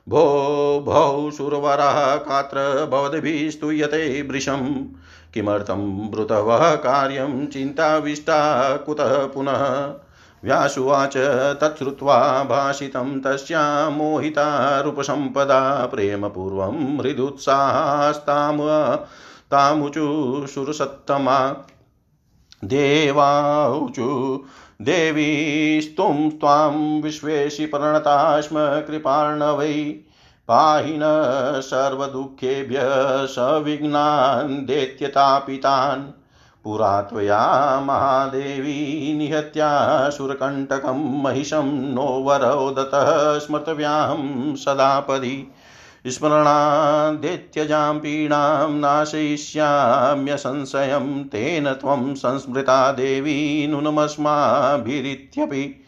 भो, 0.09 0.83
भौ, 0.85 1.31
सुरवरः 1.31 2.15
कात्र 2.15 2.85
भवद्भिः 2.91 4.29
वृषं 4.31 4.73
किमर्थं 5.33 6.11
ब्रुतवः 6.11 6.75
कार्यं 6.75 7.47
चिन्ताविष्टा 7.47 8.77
कुतः 8.77 9.25
पुनः? 9.25 9.93
व्यासुवाच 10.43 11.17
तच्छ्रुत्वा 11.63 12.43
भाषितं 12.43 13.21
तस्या 13.21 13.89
मोहिता 13.89 14.79
रूपसम्पदा 14.81 15.85
प्रेमपूर्वं 15.85 16.99
हृदुत्साहास्ताम, 16.99 18.57
तामुचु 19.51 20.45
सुरसत्तमा। 20.49 21.67
देवाऊचु 22.65 24.43
देवीस्तुं 24.81 26.29
त्वां 26.29 27.01
विश्वेशि 27.01 27.65
प्रणता 27.65 28.41
स्म 28.41 28.55
कृपार्णवै 28.59 29.95
पाहि 30.47 30.97
न 30.97 31.01
सर्वदुःखेभ्यः 31.61 33.25
सविघ्नान् 33.25 34.65
देत्यतापितान्। 34.65 36.21
पुरा 36.63 37.01
त्वया 37.01 37.79
महादेवी 37.79 39.17
निहत्यासुरकण्टकं 39.17 41.23
महिषं 41.23 41.93
नो 41.93 42.01
वरोदतः 42.01 43.39
स्मर्तव्याहं 43.39 44.55
सदापदि। 44.55 45.51
स्मरणादेत्यजां 46.11 47.99
पीडां 47.99 48.71
नाशयिष्याम्यसंशयं 48.71 51.23
तेन 51.23 51.73
त्वं 51.73 52.15
संस्मृता 52.15 52.91
देवी 52.91 53.67
नूनमस्माभिरित्यपि। 53.67 55.81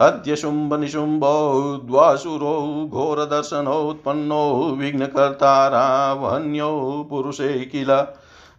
अद्य 0.00 0.36
शुम्भनिशुम्भौ 0.36 1.80
द्वासुरौ 1.84 2.88
घोरदर्शनोत्पन्नौ 2.88 4.76
विघ्नकर्तारावहन्यौ 4.78 7.06
पुरुषे 7.10 7.48
किल। 7.48 8.06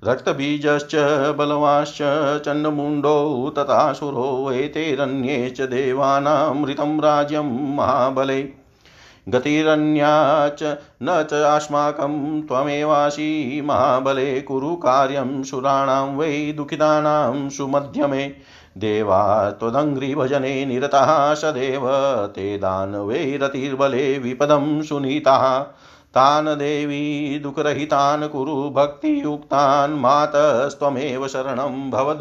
रक्तबीजश्च 0.04 0.95
बलवाश्च 1.38 1.97
चण्डमुण्डौ 2.45 3.54
तथासुरो 3.58 4.51
एतैरन्ये 4.51 5.49
च 5.49 5.62
देवानामृतं 5.62 6.99
राज्यं 6.99 7.75
महाबले। 7.75 8.64
गतिरन्या 9.30 10.50
च 10.50 10.64
न 11.04 11.24
च 11.32 11.34
अस्माकं 11.34 12.42
त्वमेवासि 12.42 13.62
महाबले 13.66 14.42
कुरु 14.42 14.76
कार्यं 14.76 15.44
सुराणां 15.44 16.16
वै 16.16 16.54
दुःखितानां 16.58 17.50
सुमध्यमे। 17.50 18.32
देवा 18.78 19.52
त्वदङ्घ्रिभजने 19.52 20.66
निरताः 20.66 21.34
सदेव, 21.34 21.82
ते 22.26 22.58
दानवैरतिर्बले 22.58 24.20
विपदं 24.20 24.82
सुनीताः। 24.82 25.60
तान् 26.16 26.48
देवी 26.48 27.40
दुःखरहितान् 27.40 28.30
कुरु 28.30 28.70
भक्तियुक्तान्, 28.70 30.00
मातस्त्वमेव 30.00 31.28
शरणं 31.28 31.92
भव 31.92 32.14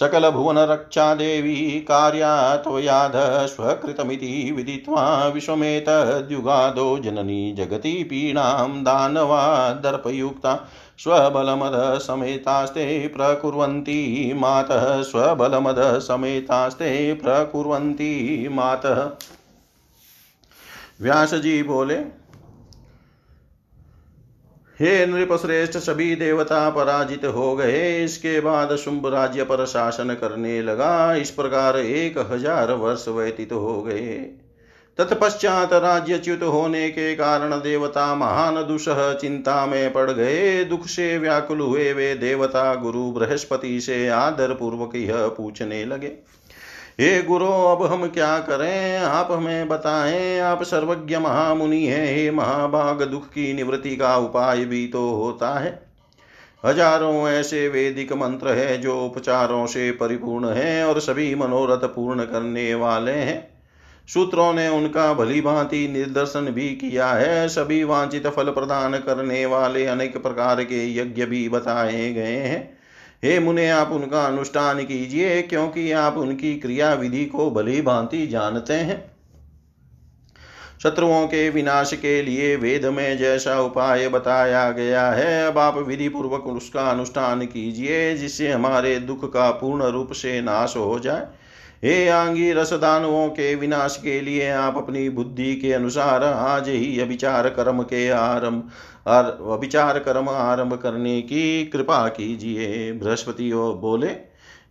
सकलभुवनरक्षा 0.00 1.14
देवी 1.14 1.80
कार्या 1.80 2.56
त्वयाध 2.56 3.46
स्वकृतमिति 3.46 4.52
विदित्वा 4.56 5.28
विश्वमेतद्युगादो 5.28 6.98
जननी 6.98 7.52
जगति 7.52 8.04
पीडां 8.04 8.84
दानवा 8.84 9.70
दर्पयुक्ता 9.70 10.68
स्वबलमदसमेतास्ते 10.98 13.08
प्रकुर्वन्ति 13.08 14.32
मातः, 14.36 15.02
स्वबलमदसमेतास्ते 15.02 17.14
प्रकुर्वन्ति 17.14 18.48
मातः। 18.52 19.10
व्यास 21.00 21.34
जी 21.34 21.62
बोले 21.62 22.23
हे 24.80 25.04
नृपश्रेष्ठ 25.06 25.76
सभी 25.78 26.14
देवता 26.16 26.68
पराजित 26.70 27.24
हो 27.24 27.54
गए, 27.56 28.04
इसके 28.04 28.40
बाद 28.40 28.74
शुंभ 28.76 29.06
राज्य 29.06 29.44
पर 29.44 29.64
शासन 29.66 30.14
करने 30.14 30.60
लगा। 30.62 31.14
इस 31.14 31.30
प्रकार 31.30 31.76
एक 31.76 32.18
हज़ार 32.32 32.72
वर्ष 32.72 33.08
व्यतीत 33.08 33.52
हो 33.52 33.82
गए। 33.82 34.16
तत्पश्चात 34.98 35.72
राज्यच्युत 35.72 36.42
होने 36.42 36.88
के 36.90 37.14
कारण 37.14 37.52
देवता 37.60 38.14
महान 38.14 38.62
दुषह 38.62 39.12
चिंता 39.12 39.64
में 39.66 39.92
पड़ 39.92 40.10
गए। 40.10 40.64
दुख 40.64 40.86
से 40.86 41.16
व्याकुल 41.18 41.60
हुए 41.60 41.92
वे 41.92 42.14
देवता 42.14 42.74
गुरु 42.74 43.10
बृहस्पति 43.12 43.80
से 43.80 44.06
आदर 44.08 44.54
पूर्वक 44.54 44.96
यह 44.96 45.26
पूछने 45.28 45.84
लगे। 45.84 46.12
हे 46.98 47.22
गुरु, 47.22 47.46
अब 47.46 47.82
हम 47.82 48.06
क्या 48.06 48.38
करें? 48.38 48.98
आप 48.98 49.28
हमें 49.32 49.68
बताएँ। 49.68 50.38
आप 50.38 50.62
सर्वज्ञ 50.62 51.16
महामुनि 51.16 51.86
हैं। 51.86 52.06
हे 52.06 52.30
महाभाग 52.30 53.02
दुख 53.02 53.24
की 53.26 53.52
निवृत्ति 53.54 53.96
का 53.96 54.16
उपाय 54.16 54.64
भी 54.64 54.86
तो 54.86 55.10
होता 55.10 55.48
है। 55.58 55.88
हज़ारों 56.64 57.28
ऐसे 57.28 57.68
वैदिक 57.68 58.12
मंत्र 58.12 58.48
है 58.48 58.78
जो 58.78 59.00
उपचारों 59.06 59.66
से 59.66 59.90
परिपूर्ण 59.90 60.48
है 60.48 60.86
और 60.86 61.00
सभी 61.00 61.34
मनोरथ 61.34 61.86
पूर्ण 61.86 62.24
करने 62.24 62.74
वाले 62.74 63.12
हैं। 63.12 63.48
सूत्रों 64.08 64.52
ने 64.54 64.68
उनका 64.68 65.12
भली 65.14 65.40
भांति 65.40 65.88
निर्दर्शन 65.88 66.40
भी 66.40 66.68
किया 66.74 67.08
है। 67.08 67.48
सभी 67.48 67.84
वांछित 67.84 68.26
फल 68.26 68.50
प्रदान 68.50 68.98
करने 68.98 69.46
वाले 69.46 69.86
अनेक 69.86 70.22
प्रकार 70.22 70.64
के 70.64 70.86
यज्ञ 70.96 71.24
भी 71.24 71.48
बताए 71.48 72.12
गए 72.12 72.36
हैं। 72.36 72.83
हे 73.24 73.38
मुने, 73.38 73.70
आप 73.70 73.92
उनका 73.92 74.24
अनुष्ठान 74.24 74.84
कीजिए, 74.84 75.42
क्योंकि 75.42 75.92
आप 75.92 76.16
उनकी 76.16 76.54
क्रिया 76.54 76.94
विधि 76.94 77.24
को 77.24 77.50
भली 77.50 77.82
भांति 77.82 78.26
जानते 78.26 78.74
हैं। 78.74 79.14
शत्रुओं 80.82 81.26
के 81.26 81.50
विनाश 81.50 81.92
के 81.94 82.22
लिए 82.22 82.56
वेद 82.56 82.84
में 82.86 83.18
जैसा 83.18 83.60
उपाय 83.60 84.08
बताया 84.08 84.70
गया 84.70 85.06
है, 85.10 85.46
अब 85.46 85.58
आप 85.58 85.76
विधि 85.78 86.08
पूर्वक 86.08 86.46
उसका 86.46 86.82
अनुष्ठान 86.82 87.46
कीजिए, 87.46 88.16
जिससे 88.16 88.52
हमारे 88.52 88.98
दुख 88.98 89.32
का 89.32 89.50
पूर्ण 89.50 89.84
रूप 89.84 90.12
से 90.12 90.40
नाश 90.40 90.76
हो 90.76 90.98
जाए। 90.98 91.26
हे 91.84 92.08
आंगी 92.08 92.52
रसदानुओं 92.52 93.28
के 93.28 93.54
विनाश 93.54 94.00
के 94.04 94.20
लिए 94.20 94.50
आप 94.50 94.76
अपनी 94.76 95.08
बुद्धि 95.10 95.54
के 95.54 95.72
अनुसार 95.72 96.24
आज 96.24 96.68
ही 96.68 97.00
अभिचार 97.00 97.48
कर्म 97.48 97.82
के 97.82 98.08
आरंभ 98.08 98.70
अभिचार 99.06 99.98
कर्म 99.98 100.28
आरंभ 100.28 100.74
करने 100.74 101.20
की 101.22 101.64
कृपा 101.66 102.06
कीजिए। 102.08 102.92
बृहस्पति 102.92 103.50
बोले, 103.54 104.08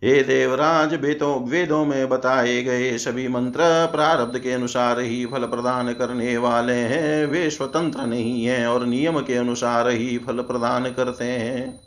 हे 0.02 0.22
देवराज, 0.22 0.94
वेदों 0.94 1.34
वेदों 1.50 1.84
में 1.84 2.08
बताए 2.08 2.62
गए 2.62 2.96
सभी 2.98 3.26
मंत्र 3.28 3.62
प्रारब्ध 3.92 4.38
के 4.38 4.52
अनुसार 4.52 5.00
ही 5.00 5.24
फल 5.26 5.44
प्रदान 5.44 5.92
करने 5.92 6.36
वाले 6.36 6.72
हैं। 6.72 7.26
वे 7.26 7.48
स्वतंत्र 7.50 8.06
नहीं 8.06 8.44
हैं 8.44 8.66
और 8.66 8.86
नियम 8.86 9.20
के 9.20 9.34
अनुसार 9.34 9.88
ही 9.88 10.18
फल 10.18 10.42
प्रदान 10.42 10.90
करते 10.90 11.24
हैं। 11.24 11.80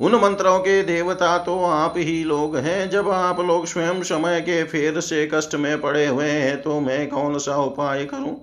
उन 0.00 0.14
मंत्रों 0.14 0.58
के 0.58 0.82
देवता 0.82 1.36
तो 1.38 1.58
आप 1.64 1.94
ही 1.96 2.22
लोग 2.24 2.56
हैं। 2.56 2.90
जब 2.90 3.08
आप 3.08 3.40
लोग 3.40 3.66
स्वयं 3.66 4.02
समय 4.02 4.40
के 4.40 4.62
फेर 4.64 5.00
से 5.00 5.28
कष्ट 5.34 5.54
में 5.54 5.80
पड़े 5.80 6.06
हुए 6.06 6.28
हैं 6.28 6.60
तो 6.62 6.80
मैं 6.80 7.08
कौन 7.08 7.38
सा 7.38 7.56
उपाय 7.56 8.04
करूँ? 8.04 8.36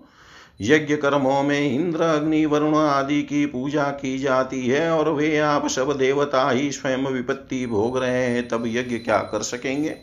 यज्ञ 0.62 0.96
कर्मों 0.96 1.44
में 1.44 1.72
इंद्र, 1.72 2.02
अग्नि, 2.02 2.46
वरुण 2.46 2.76
आदि 2.76 3.24
की 3.24 3.46
पूजा 3.46 3.84
की 3.84 4.20
जाती 4.20 4.68
है 4.68 4.92
और 4.92 5.10
वे 5.10 5.38
आप 5.38 5.68
सब 5.68 5.98
देवता 5.98 6.50
ही 6.50 6.72
स्वयं 6.72 6.98
विपत्ति 6.98 7.66
भोग 7.66 7.98
रहे 7.98 8.26
हैं, 8.26 8.48
तब 8.48 8.64
यज्ञ 8.68 8.98
क्या 8.98 9.18
कर 9.18 9.42
सकेंगे? 9.42 9.96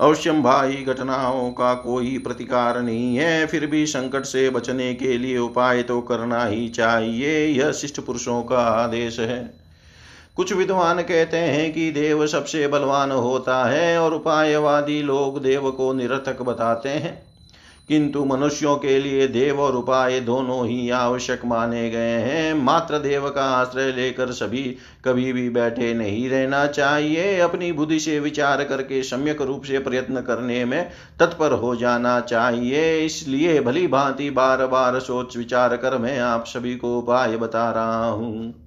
अवश्यम 0.00 0.42
भाई, 0.42 0.74
घटनाओं 0.74 1.50
का 1.50 1.74
कोई 1.74 2.18
प्रतिकार 2.18 2.82
नहीं 2.82 3.16
है, 3.16 3.46
फिर 3.46 3.66
भी 3.66 3.86
संकट 3.86 4.24
से 4.24 4.50
बचने 4.50 4.94
के 4.94 5.18
लिए 5.18 5.38
उपाय 5.38 5.82
तो 5.82 6.00
करना 6.00 6.44
ही 6.44 6.68
चाहिए, 6.68 7.46
यह 7.46 7.72
शिष्ट 7.72 8.00
पुरुषों 8.00 8.42
का 8.42 8.58
आदेश 8.58 9.20
है। 9.20 9.54
कुछ 10.36 10.52
विद्वान 10.52 11.02
कहते 11.02 11.36
हैं 11.36 11.72
कि 11.72 11.90
देव 11.90 12.26
सबसे 12.26 12.68
बलवान 12.68 13.12
होता 13.12 13.64
है 13.64 13.98
और 13.98 14.14
उपायवादी 14.14 15.02
लोग 15.02 15.42
देव 15.42 15.70
को 15.70 15.92
निरर्थक 15.92 16.42
बताते 16.42 16.88
हैं। 16.88 17.25
किंतु 17.88 18.24
मनुष्यों 18.24 18.76
के 18.76 18.98
लिए 18.98 19.26
देव 19.28 19.60
और 19.60 19.76
उपाय 19.76 20.20
दोनों 20.20 20.66
ही 20.66 20.90
आवश्यक 20.90 21.44
माने 21.44 21.90
गए 21.90 22.18
हैं। 22.20 22.54
मात्र 22.54 22.98
देव 22.98 23.28
का 23.30 23.44
आश्रय 23.50 23.92
लेकर 23.92 24.32
सभी 24.32 24.62
कभी 25.04 25.32
भी 25.32 25.48
बैठे 25.50 25.94
नहीं 25.94 26.28
रहना 26.30 26.66
चाहिए। 26.66 27.38
अपनी 27.40 27.72
बुद्धि 27.72 28.00
से 28.00 28.20
विचार 28.20 28.64
करके 28.64 29.02
सम्यक 29.02 29.42
रूप 29.42 29.62
से 29.62 29.78
प्रयत्न 29.78 30.20
करने 30.20 30.64
में 30.64 30.90
तत्पर 31.20 31.52
हो 31.52 31.76
जाना 31.76 32.20
चाहिए। 32.20 32.98
इसलिए 32.98 33.60
भली 33.60 33.86
भांति 33.86 34.30
बार 34.30 34.66
बार 34.66 35.00
सोच 35.00 35.36
विचार 35.36 35.76
कर 35.76 35.98
मैं 35.98 36.18
आप 36.18 36.44
सभी 36.46 36.76
को 36.76 36.98
उपाय 36.98 37.36
बता 37.36 37.70
रहा 37.70 38.08
हूँ। 38.08 38.65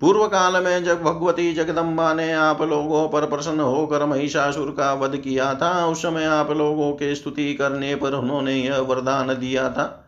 पूर्व 0.00 0.26
काल 0.26 0.64
में 0.64 0.84
जब 0.84 1.02
भगवती 1.02 1.52
जगदम्बा 1.52 2.14
ने 2.14 2.32
आप 2.32 2.62
लोगों 2.62 3.08
पर 3.08 3.26
प्रसन्न 3.26 3.60
होकर 3.60 4.06
महिषासुर 4.06 4.70
का 4.70 4.94
वध 4.94 5.16
किया 5.16 5.54
था। 5.54 5.86
उस 5.86 5.98
समय 5.98 6.24
आप 6.24 6.50
लोगों 6.50 6.92
के 6.92 7.14
स्तुति 7.14 7.54
करने 7.54 7.94
पर 7.94 8.12
उन्होंने 8.12 8.52
यह 8.52 8.78
वरदान 8.78 9.28
दिया 9.28 9.68
था। 9.68 10.02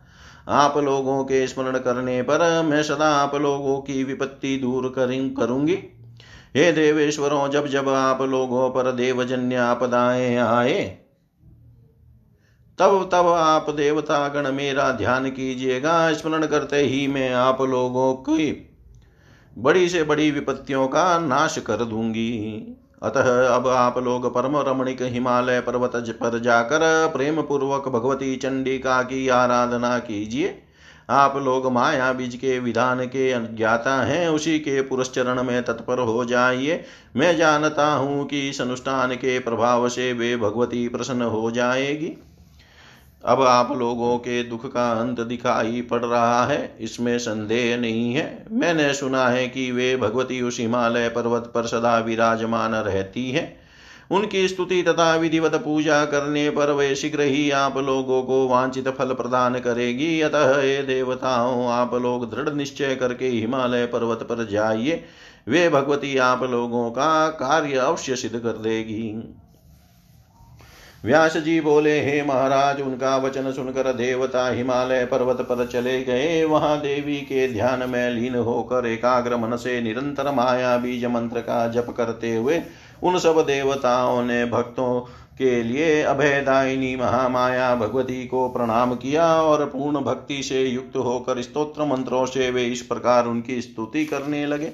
आप 0.49 0.79
लोगों 0.79 1.25
के 1.25 1.47
स्मरण 1.47 1.79
करने 1.79 2.23
पर 2.23 2.63
मैं 2.63 2.83
सदा 2.83 3.09
आप 3.09 3.35
लोगों 3.35 3.81
की 3.81 4.05
विपत्ति 4.05 4.57
दूर 4.57 4.95
करूँगी। 5.37 5.79
हे 6.57 6.73
देवेश्वरों, 6.73 7.49
जब 7.49 7.67
जब 7.67 7.89
आप 7.89 8.23
लोगों 8.23 8.71
पर 8.71 8.93
देवजन्य 8.93 9.57
आपदाएँ 9.57 10.37
आए, 10.37 10.99
तब 12.79 13.11
तब 13.13 13.27
आप 13.27 13.71
देवता 13.71 14.29
गण 14.29 14.53
मेरा 14.53 14.93
ध्यान 14.93 15.31
कीजिएगा। 15.31 16.13
स्मरण 16.13 16.47
करते 16.47 16.77
ही 16.77 17.07
मैं 17.07 17.35
आप 17.35 17.63
लोगों 17.63 18.15
की 18.15 18.68
बड़ी 19.59 19.89
से 19.89 20.03
बड़ी 20.03 20.31
विपत्तियों 20.31 20.89
का 20.89 21.19
नाश 21.19 21.59
कर 21.59 21.85
दूँगी। 21.85 22.67
अतः 23.03 23.49
अब 23.49 23.69
आप 23.69 23.99
लोग 23.99 24.35
परम 24.35 24.57
रमणिक 24.57 25.03
हिमालय 25.03 25.61
पर्वत 25.61 25.93
पर 25.97 26.39
जाकर 26.39 27.11
प्रेम 27.17 27.43
पूर्वक 27.43 27.89
भगवती 27.89 28.37
चंडिका 28.37 29.03
की 29.03 29.29
आराधना 29.29 29.99
कीजिए। 29.99 30.63
आप 31.11 31.37
लोग 31.37 31.73
माया 31.73 32.13
बीज 32.13 32.35
के 32.35 32.59
विधान 32.59 33.05
के 33.07 33.31
अज्ञाता 33.33 34.03
हैं, 34.03 34.29
उसी 34.29 34.59
के 34.59 34.83
पुरस्चरण 34.83 35.43
में 35.43 35.63
तत्पर 35.63 35.99
हो 35.99 36.25
जाइए। 36.25 36.85
मैं 37.17 37.37
जानता 37.37 37.87
हूँ 37.93 38.27
कि 38.27 38.49
इस 38.49 38.61
अनुष्ठान 38.61 39.15
के 39.15 39.39
प्रभाव 39.39 39.89
से 39.89 40.13
वे 40.13 40.37
भगवती 40.37 40.89
प्रसन्न 40.89 41.23
हो 41.23 41.51
जाएगी। 41.51 42.17
अब 43.25 43.43
आप 43.43 43.73
लोगों 43.73 44.19
के 44.19 44.43
दुख 44.43 44.73
का 44.73 44.91
अंत 44.93 45.21
दिखाई 45.21 45.81
पड़ 45.83 46.05
रहा 46.05 46.45
है, 46.47 46.77
इसमें 46.81 47.19
संदेह 47.19 47.77
नहीं 47.77 48.15
है। 48.15 48.47
मैंने 48.51 48.93
सुना 48.95 49.29
है 49.29 49.49
कि 49.49 49.71
वे 49.73 49.97
भगवती 49.97 50.41
उस 50.43 50.61
हिमालय 50.61 51.09
पर्वत 51.09 51.51
पर 51.55 51.67
सदा 51.67 51.99
विराजमान 51.99 52.75
रहती 52.75 53.31
है। 53.31 53.57
उनकी 54.11 54.49
स्तुति 54.49 54.83
तथा 54.83 55.15
विधिवत 55.17 55.55
पूजा 55.55 56.05
करने 56.05 56.51
पर 56.51 56.71
वे 56.71 56.95
शीघ्र 56.95 57.21
ही 57.21 57.51
आप 57.51 57.77
लोगों 57.79 58.23
को 58.23 58.47
वांछित 58.49 58.89
फल 58.89 59.13
प्रदान 59.15 59.59
करेगी। 59.59 60.21
अतः 60.21 60.61
हे 60.61 60.83
देवताओं, 60.83 61.69
आप 61.69 61.95
लोग 61.95 62.31
दृढ़ 62.31 62.49
निश्चय 62.49 62.95
करके 62.95 63.29
हिमालय 63.29 63.87
पर्वत 63.87 64.23
पर 64.23 64.47
जाइए। 64.47 65.05
वे 65.49 65.69
भगवती 65.69 66.17
आप 66.17 66.43
लोगों 66.43 66.91
का 66.91 67.29
कार्य 67.29 67.77
अवश्य 67.77 68.17
सिद्ध 68.17 68.39
कर 68.39 68.57
देगी। 68.59 69.35
व्यास 71.05 71.37
जी 71.37 71.61
बोले, 71.61 72.01
हे 72.01 72.23
महाराज, 72.23 72.81
उनका 72.81 73.17
वचन 73.17 73.51
सुनकर 73.53 73.93
देवता 73.93 74.49
हिमालय 74.49 75.05
पर्वत 75.05 75.41
पर 75.41 75.67
चले 75.67 76.03
गए। 76.05 76.43
वहाँ 76.45 76.81
देवी 76.81 77.17
के 77.17 77.47
ध्यान 77.53 77.89
में 77.91 78.11
लीन 78.11 78.35
होकर 78.35 78.87
एकाग्र 78.87 79.37
मन 79.37 79.57
से 79.57 79.81
निरंतर 79.81 80.31
माया 80.33 80.77
बीज 80.77 81.05
मंत्र 81.05 81.41
का 81.41 81.67
जप 81.69 81.95
करते 81.97 82.35
हुए 82.35 82.61
उन 83.03 83.19
सब 83.19 83.41
देवताओं 83.47 84.23
ने 84.23 84.45
भक्तों 84.45 85.01
के 85.39 85.63
लिए 85.63 86.03
अभयदायिनी 86.03 86.95
महामाया 86.97 87.75
भगवती 87.75 88.27
को 88.27 88.49
प्रणाम 88.49 88.95
किया 88.95 89.27
और 89.43 89.65
पूर्ण 89.67 90.01
भक्ति 90.01 90.43
से 90.43 90.65
युक्त 90.65 90.97
होकर 90.97 91.43
स्तोत्र 91.43 91.85
मंत्रों 91.85 92.25
से 92.27 92.51
वे 92.51 92.65
इस 92.65 92.83
प्रकार 92.83 93.27
उनकी 93.27 93.61
स्तुति 93.63 94.05
करने 94.05 94.47
लगे। 94.47 94.73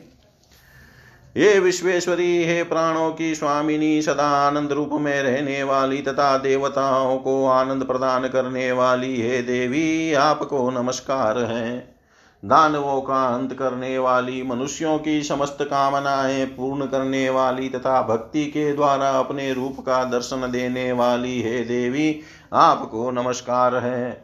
हे 1.39 1.59
विश्वेश्वरी, 1.59 2.45
हे 2.45 2.62
प्राणों 2.62 3.12
की 3.12 3.35
स्वामिनी, 3.35 4.03
सदा 4.03 4.49
आनंद 4.49 4.72
रूप 4.72 4.91
में 4.93 5.22
रहने 5.22 5.62
वाली 5.62 6.03
तथा 6.03 6.39
देवताओं 6.39 7.18
को 7.18 7.47
आनंद 7.47 7.85
प्रदान 7.85 8.28
करने 8.28 8.72
वाली 8.72 9.22
हे 9.22 9.43
देवी, 9.43 10.14
आपको 10.14 10.70
नमस्कार 10.70 11.39
है। 11.39 11.97
दानवों 12.45 13.01
का 13.03 13.35
अंत 13.35 13.53
करने 13.53 13.99
वाली, 13.99 14.43
मनुष्यों 14.43 14.99
की 14.99 15.22
समस्त 15.22 15.59
कामनाएँ 15.61 16.45
पूर्ण 16.45 16.87
करने 16.87 17.30
वाली 17.30 17.68
तथा 17.68 18.03
भक्ति 18.03 18.45
के 18.45 18.72
द्वारा 18.72 19.11
अपने 19.11 19.53
रूप 19.53 19.76
का 19.80 20.05
दर्शन 20.05 20.51
देने 20.51 20.93
वाली 20.93 21.43
हे 21.43 21.64
देवी, 21.64 22.20
आपको 22.53 23.11
नमस्कार 23.11 23.76
है। 23.76 24.24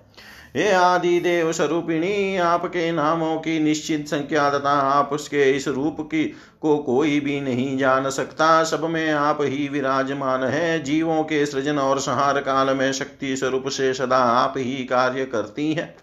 हे 0.57 0.71
आदि 0.71 1.21
देव 1.21 1.53
स्वरूपिणी, 1.53 2.37
आपके 2.37 2.93
नामों 2.93 3.37
की 3.37 3.61
निश्चित 3.61 4.09
संख्या 4.09 4.51
तथा 4.51 4.71
आप 4.71 5.11
उसके 5.13 5.53
इस 5.53 5.69
रूप 5.69 5.97
की 6.01 6.33
को 6.61 6.79
कोई 6.79 7.21
भी 7.21 7.41
नहीं 7.41 7.79
जान 7.79 8.11
सकता। 8.11 8.65
सब 8.65 8.85
में 8.85 9.13
आप 9.13 9.39
ही 9.41 9.69
विराजमान 9.69 10.45
है। 10.45 10.83
जीवों 10.83 11.23
के 11.23 11.47
सृजन 11.47 11.79
और 11.79 11.99
संहार 11.99 12.41
काल 12.41 12.77
में 12.77 12.93
शक्ति 12.93 13.37
स्वरूप 13.37 13.69
से 13.69 13.95
सदा 13.95 14.17
आप 14.17 14.55
ही 14.57 14.85
कार्य 14.85 15.25
करती 15.25 15.73
है। 15.73 15.97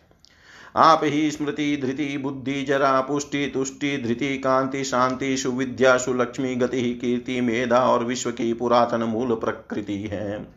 आप 0.76 1.02
ही 1.04 1.32
स्मृति, 1.32 1.80
धृति, 1.84 2.18
बुद्धि, 2.18 2.64
जरा, 2.64 3.02
पुष्टि, 3.02 3.52
तुष्टि, 3.54 3.98
धृति, 3.98 4.38
कांति, 4.38 4.84
शांति, 4.84 5.38
सुविद्या, 5.38 5.98
सुलक्ष्मी, 5.98 6.56
गति, 6.56 6.93
कीर्ति, 6.93 7.41
मेधा 7.41 7.80
और 7.80 8.04
विश्व 8.04 8.32
की 8.32 8.54
पुरातन 8.54 9.04
मूल 9.04 9.36
प्रकृति 9.36 9.98
है। 9.98 10.57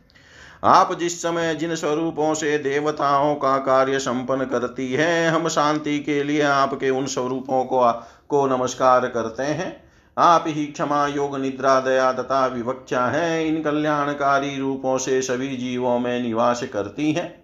आप 0.65 0.99
जिस 0.99 1.23
समय 1.23 1.55
जिन 1.55 1.75
स्वरूपों 1.75 2.35
से 2.35 2.59
देवताओं 2.59 3.35
का 3.35 3.59
कार्य 3.59 3.99
संपन्न 3.99 4.45
करती 4.45 4.93
है, 4.93 5.29
हम 5.29 5.49
शांति 5.49 5.99
के 5.99 6.23
लिए 6.23 6.43
आपके 6.43 6.91
उन 6.91 7.07
स्वरूपों 7.07 7.65
को 7.65 7.93
को 8.29 8.47
नमस्कार 8.47 9.07
करते 9.07 9.43
हैं। 9.43 9.85
आप 10.19 10.45
ही 10.47 10.67
क्षमा, 10.67 11.07
योग, 11.07 11.41
निद्रा, 11.41 11.81
दया 11.81 12.13
तथा 12.13 12.47
विवक्षा 12.47 13.07
है। 13.07 13.49
इन 13.49 13.63
कल्याणकारी 13.63 14.59
रूपों 14.59 14.99
से 14.99 15.23
सभी 15.23 15.57
जीवों 15.57 15.99
में 15.99 16.23
निवास 16.23 16.63
करती 16.73 17.13
हैं। 17.13 17.43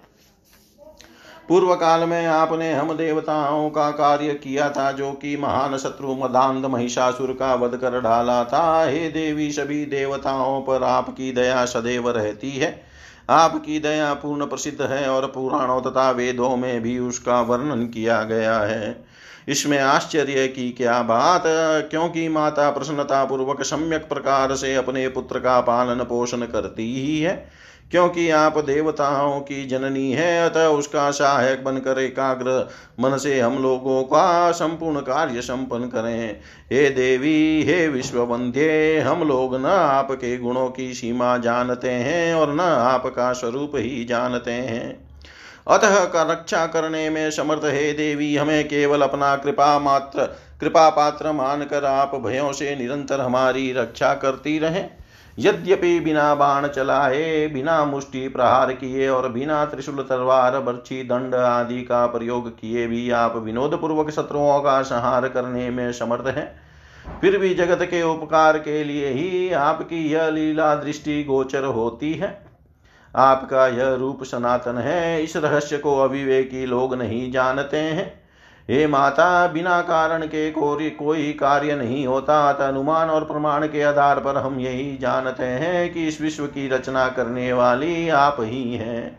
पूर्व 1.49 1.75
काल 1.75 2.09
में 2.09 2.27
आपने 2.27 2.73
हम 2.73 2.97
देवताओं 2.97 3.71
का 3.71 3.91
कार्य 3.91 4.35
किया 4.35 4.71
था, 4.71 4.93
जो 4.93 5.13
कि 5.13 5.37
महान 5.37 5.77
शत्रु 5.77 6.15
मदांध 6.15 6.67
महिषासुर 6.67 7.33
का 7.33 7.55
वध 7.55 7.77
कर 7.77 8.01
डाला 8.01 8.45
था। 8.45 8.85
हे 8.85 9.09
देवी, 9.09 9.53
सभी 9.53 9.85
देवताओं 9.85 10.63
पर 10.63 10.83
आपकी 10.83 11.33
दया 11.33 11.65
सदैव 11.65 12.11
रहती 12.11 12.51
है। 12.51 12.86
आपकी 13.29 13.79
दया 13.79 14.13
पूर्ण 14.15 14.47
प्रसिद्ध 14.47 14.83
है 14.83 15.09
और 15.11 15.27
पुराणों 15.27 15.81
तथा 15.81 16.11
वेदों 16.11 16.57
में 16.57 16.83
भी 16.83 16.99
उसका 16.99 17.41
वर्णन 17.41 17.87
किया 17.87 18.23
गया 18.23 18.59
है। 18.59 19.05
इसमें 19.49 19.79
आश्चर्य 19.79 20.47
की 20.49 20.71
क्या 20.73 21.03
बात, 21.03 21.43
क्योंकि 21.91 22.29
माता 22.29 22.71
प्रसन्नता 22.71 23.25
पूर्वक 23.25 23.63
सम्यक 23.63 24.09
प्रकार 24.09 24.55
से 24.55 24.75
अपने 24.75 25.09
पुत्र 25.09 25.39
का 25.39 25.61
पालन 25.61 26.05
पोषण 26.05 26.43
करती 26.47 26.95
ही 27.01 27.21
है। 27.21 27.66
क्योंकि 27.91 28.31
आप 28.31 28.59
देवताओं 28.59 29.41
की 29.41 29.67
जननी 29.67 30.13
है, 30.13 30.51
अतः 30.51 30.67
उसका 30.67 31.11
सहायक 31.11 31.65
बनकर 31.65 31.99
एकाग्र 31.99 32.69
मन 33.01 33.17
से 33.17 33.41
हम 33.41 33.63
लोगों 33.63 34.03
का 34.03 34.53
संपूर्ण 34.53 35.01
कार्य 35.01 35.41
संपन्न 35.41 35.87
करें। 35.87 36.41
हे 36.73 36.91
देवी, 36.91 37.63
हे 37.63 37.89
विश्ववंध्य, 37.89 38.99
हम 38.99 39.29
लोग 39.29 39.57
न 39.57 39.67
आपके 39.67 40.37
गुणों 40.39 40.69
की 40.69 40.95
सीमा 40.95 41.39
जानते 41.39 41.91
हैं 41.91 42.35
और 42.35 42.55
न 42.55 42.61
आपका 42.61 43.33
स्वरूप 43.33 43.73
ही 43.75 44.05
जानते 44.05 44.53
हैं। 44.53 45.09
अतः 45.69 46.05
का 46.05 46.23
रक्षा 46.23 46.67
करने 46.67 47.11
में 47.11 47.31
समर्थ 47.31 47.63
हे 47.65 47.93
देवी, 47.93 48.37
हमें 48.37 48.69
केवल 48.69 49.03
अपना 49.03 49.37
कृपा 49.37 49.79
मात्र, 49.79 50.23
कृपा 50.61 50.91
पात्र 50.91 51.33
मानकर 51.33 51.85
आप 51.85 52.15
भयों 52.15 52.53
से 52.53 52.77
निरंतर 52.77 53.21
हमारी 53.21 53.73
रक्षा 53.73 54.15
करती 54.15 54.59
रहें। 54.59 54.91
यद्यपि 55.39 56.01
बिना 56.01 56.35
बाण 56.35 56.69
चलाए, 56.69 57.47
बिना 57.47 57.85
मुष्टि 57.85 58.29
प्रहार 58.29 58.73
किए 58.73 59.09
और 59.09 59.29
बिना 59.29 59.65
त्रिशूल 59.65 60.07
तलवार, 60.09 60.61
बर्छी, 60.61 61.03
दंड 61.03 61.35
आदि 61.35 61.83
का 61.83 62.07
प्रयोग 62.07 62.51
किए 62.51 62.87
भी 62.87 63.11
आप 63.11 63.37
विनोद 63.37 63.79
पूर्वक 63.81 64.11
शत्रुओं 64.11 64.61
का 64.61 64.83
संहार 64.83 65.29
करने 65.29 65.71
में 65.71 65.93
समर्थ 65.93 66.27
हैं। 66.27 66.67
फिर 67.21 67.39
भी 67.39 67.55
जगत 67.55 67.83
के 67.83 68.03
उपकार 68.03 68.59
के 68.59 68.85
लिए 68.85 69.09
ही 69.09 69.53
आपकी 69.53 70.13
यह 70.13 70.29
लीला 70.29 70.75
दृष्टि 70.75 71.25
गोचर 71.25 71.65
होती 71.65 72.15
है। 72.15 72.47
आपका 73.17 73.67
यह 73.67 73.95
रूप 73.95 74.25
सनातन 74.25 74.79
है, 74.79 75.23
इस 75.23 75.37
रहस्य 75.37 75.79
को 75.79 75.99
अविवेकी 75.99 76.67
लोग 76.67 76.95
नहीं 76.95 77.33
जानते 77.33 77.77
हैं। 77.77 78.26
हे 78.71 78.87
माता, 78.87 79.47
बिना 79.47 79.81
कारण 79.81 80.23
के 80.23 80.51
कोई 80.51 80.91
कोई 80.91 81.33
कार्य 81.33 81.75
नहीं 81.75 82.07
होता। 82.07 82.51
अतः 82.51 82.69
अनुमान 82.69 83.11
और 83.11 83.25
प्रमाण 83.25 83.67
के 83.67 83.83
आधार 83.83 84.21
पर 84.21 84.37
हम 84.37 84.61
यही 84.61 84.99
जानते 84.99 85.45
हैं 85.45 85.93
कि 85.93 86.09
इस 86.09 86.21
विश्व 86.21 86.47
की 86.47 86.69
रचना 86.69 87.09
करने 87.09 87.53
वाली 87.53 88.09
आप 88.09 88.37
ही 88.41 88.75
हैं। 88.75 89.19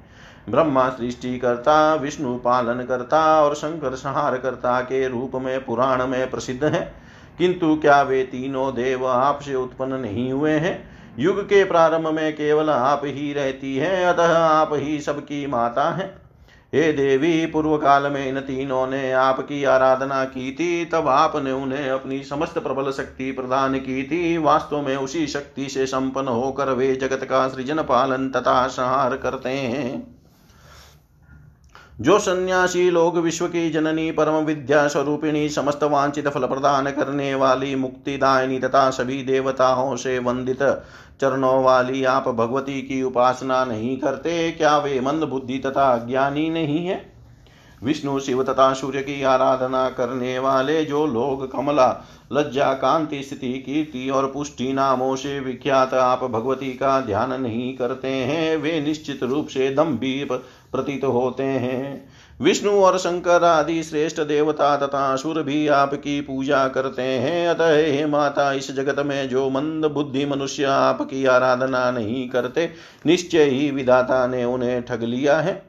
ब्रह्मा 0.50 0.90
सृष्टि 0.90 1.40
करता, 1.40 1.94
विष्णु 1.94 2.36
पालन 2.36 2.86
करता 2.86 3.44
और 3.44 3.56
शंकर 3.56 3.96
संहार 3.96 4.38
करता 4.38 4.82
के 4.82 5.08
रूप 5.08 5.32
में, 5.36 5.66
पुराण 5.66 6.08
में 6.08 6.32
प्रसिद्ध 6.32 6.64
है। 6.64 6.94
किंतु 7.38 7.76
क्या 7.76 8.02
वे 8.02 8.24
तीनों 8.24 8.74
देव 8.76 9.08
आपसे 9.08 9.56
उत्पन्न 9.56 9.94
नहीं 9.94 10.32
हुए 10.32 10.52
हैं? 10.52 10.90
युग 11.20 11.46
के 11.46 11.64
प्रारंभ 11.64 12.08
में 12.08 12.34
केवल 12.34 12.70
आप 12.70 13.02
ही 13.06 13.34
रहती 13.34 13.78
हैं, 13.78 14.06
अतः 14.06 14.38
आप 14.38 14.70
ही 14.74 15.00
सबकी 15.00 15.48
माता 15.48 15.90
हैं। 15.90 16.27
हे 16.74 16.94
देवी 16.94 17.46
पूर्व 17.46 17.78
काल 17.78 18.12
में 18.12 18.28
इन 18.28 18.40
तीनों 18.40 18.88
ने 18.88 19.12
आपकी 19.12 19.64
आराधना 19.64 20.26
की 20.26 20.52
थी, 20.52 20.86
तब 20.86 21.08
आपने 21.08 21.52
उन्हें 21.52 21.90
अपनी 21.90 22.24
समस्त 22.24 22.60
प्रबल 22.60 22.92
शक्ति 22.92 23.32
प्रदान 23.32 23.80
की 23.80 24.04
थी। 24.04 24.38
वास्तव 24.38 24.82
में 24.82 24.96
उसी 24.96 25.28
शक्ति 25.28 25.70
से 25.70 25.86
संपन्न 25.86 26.28
होकर 26.28 26.70
वे 26.70 26.96
जगत 26.96 27.24
का 27.24 27.48
सृजन 27.48 27.82
पालन 27.82 28.30
तथा 28.30 28.68
संहार 28.68 29.18
करते 29.18 29.50
हैं। 29.50 30.17
जो 32.02 32.20
सन्यासी 32.20 32.90
लोग 32.90 33.18
विश्व 33.18 33.48
की 33.48 33.70
जननी, 33.70 34.12
परम 34.12 34.34
विद्या 34.34 34.88
स्वरूपिणी, 34.88 35.50
समस्त 35.50 35.84
वांछित 35.84 36.28
फल 36.28 36.46
प्रदान 36.46 36.92
करने 36.92 37.36
वाली, 37.36 37.76
मुक्तिदायिनी 37.76 38.60
तथा 38.60 38.90
सभी 38.90 39.24
देवताओं 39.24 39.96
से 39.96 40.20
वंदित 40.20 40.64
चरणों 41.22 41.64
वाली 41.64 42.04
आप 42.04 42.28
भगवती 42.28 42.82
की 42.82 43.04
उपासना 43.04 43.66
नहीं 43.66 43.98
करते, 43.98 44.52
क्या 44.52 44.78
वे 44.78 45.00
मंद 45.00 45.24
बुद्धि 45.24 45.58
तथा 45.58 45.98
ज्ञानी 45.98 46.50
नहीं 46.50 46.88
है? 46.88 47.18
विष्णु, 47.84 48.20
शिव 48.20 48.44
तथा 48.44 48.74
सूर्य 48.74 49.02
की 49.02 49.24
आराधना 49.24 49.90
करने 49.90 50.40
वाले 50.40 50.86
जो 50.86 51.06
लोग 51.08 51.52
कमला, 51.52 52.04
लज्जा, 52.34 52.74
कांति, 52.74 53.24
स्थिति, 53.24 53.54
कीर्ति 53.54 54.10
और 54.10 54.32
पुष्टि 54.32 54.74
नामों 54.74 55.16
से 55.16 55.40
विख्यात 55.40 55.94
आप 55.94 56.24
भगवती 56.24 56.74
का 56.74 57.02
ध्यान 57.02 57.42
नहीं 57.42 57.78
करते 57.78 58.08
हैं, 58.08 58.58
वे 58.58 58.82
निश्चित 58.82 59.24
रूप 59.24 59.48
से 59.48 59.70
दम्भी 59.70 60.28
प्रतीत 60.72 61.04
होते 61.04 61.44
हैं। 61.44 62.10
विष्णु 62.42 62.72
और 62.72 62.98
शंकर 62.98 63.44
आदि 63.44 63.84
श्रेष्ठ 63.84 64.22
देवता 64.22 64.78
तथा 64.78 65.14
असुर 65.14 65.44
भी 65.44 65.68
आपकी 65.68 66.22
पूजा 66.22 66.68
करते 66.68 67.02
हैं। 67.02 67.48
अतः 67.48 67.76
हे 67.76 68.06
माता, 68.06 68.54
इस 68.54 68.76
जगत 68.76 69.06
में 69.06 69.30
जो 69.30 69.50
मंद 69.50 69.86
बुद्धि 69.86 70.26
मनुष्य 70.26 70.64
आपकी 70.64 71.26
आराधना 71.26 71.92
नहीं 71.92 72.30
करते, 72.30 72.70
निश्चय 73.06 73.44
ही 73.44 73.72
विधाता 73.72 74.28
ने 74.28 74.46
उन्हें 74.46 74.86
ठग 74.86 75.04
लिया 75.04 75.38
है। 75.38 75.64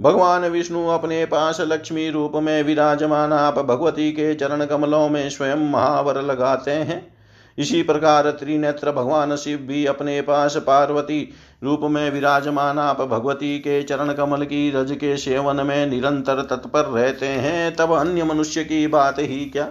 भगवान 0.00 0.44
विष्णु 0.44 0.86
अपने 0.86 1.24
पास 1.24 1.60
लक्ष्मी 1.60 2.10
रूप 2.10 2.32
में 2.34 2.62
विराजमान 2.62 3.32
आप 3.32 3.58
भगवती 3.58 4.12
के 4.12 4.34
चरण 4.34 4.64
कमलों 4.64 5.08
में 5.08 5.30
स्वयं 5.30 5.70
महावर 5.70 6.22
लगाते 6.22 6.70
हैं। 6.70 7.14
इसी 7.58 7.82
प्रकार 7.82 8.30
त्रिनेत्र 8.30 8.92
भगवान 8.92 9.36
शिव 9.36 9.58
भी 9.58 9.86
अपने 9.86 10.20
पास 10.20 10.56
पार्वती 10.56 11.28
रूप 11.64 11.80
में 11.82 12.10
विराजमान 12.10 12.78
आप 12.78 13.00
भगवती 13.00 13.58
के 13.58 13.82
चरण 13.82 14.12
कमल 14.12 14.44
की 14.44 14.70
रज 14.70 14.92
के 14.92 15.16
सेवन 15.16 15.66
में 15.66 15.86
निरंतर 15.86 16.40
तत्पर 16.40 16.84
रहते 16.84 17.26
हैं। 17.26 17.76
तब 17.76 17.92
अन्य 17.92 18.24
मनुष्य 18.24 18.64
की 18.64 18.86
बात 18.86 19.16
ही 19.18 19.44
क्या? 19.44 19.68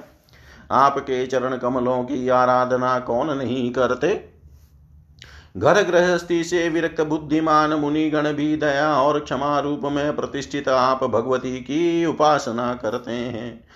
आपके 0.71 1.25
चरण 1.27 1.57
कमलों 1.57 2.03
की 2.03 2.29
आराधना 2.29 2.99
कौन 2.99 3.37
नहीं 3.37 3.71
करते? 3.71 4.29
घर 5.57 5.81
गृहस्थी 5.81 6.43
से 6.43 6.69
विरक्त 6.69 7.01
बुद्धिमान 7.01 7.73
मुनिगण 7.73 8.33
भी 8.33 8.57
दया 8.57 9.01
और 9.01 9.19
क्षमा 9.19 9.59
रूप 9.59 9.81
में 9.83 10.15
प्रतिष्ठित 10.15 10.69
आप 10.69 11.03
भगवती 11.03 11.57
की 11.57 12.05
उपासना 12.05 12.73
करते 12.73 13.11
हैं। 13.11 13.67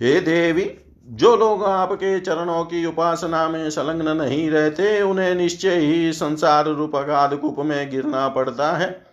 हे 0.00 0.20
देवी 0.20 0.64
जो 1.08 1.36
लोग 1.36 1.64
आपके 1.64 2.20
चरणों 2.20 2.64
की 2.64 2.86
उपासना 2.86 3.48
में 3.48 3.70
संलग्न 3.70 4.16
नहीं 4.16 4.50
रहते, 4.50 5.02
उन्हें 5.02 5.34
निश्चय 5.34 5.74
ही 5.74 6.12
संसार 6.12 6.64
रूप 6.66 6.96
अगाध 6.96 7.34
कूप 7.34 7.56
में 7.58 7.90
गिरना 7.90 8.28
पड़ता 8.28 8.72
है। 8.72 9.06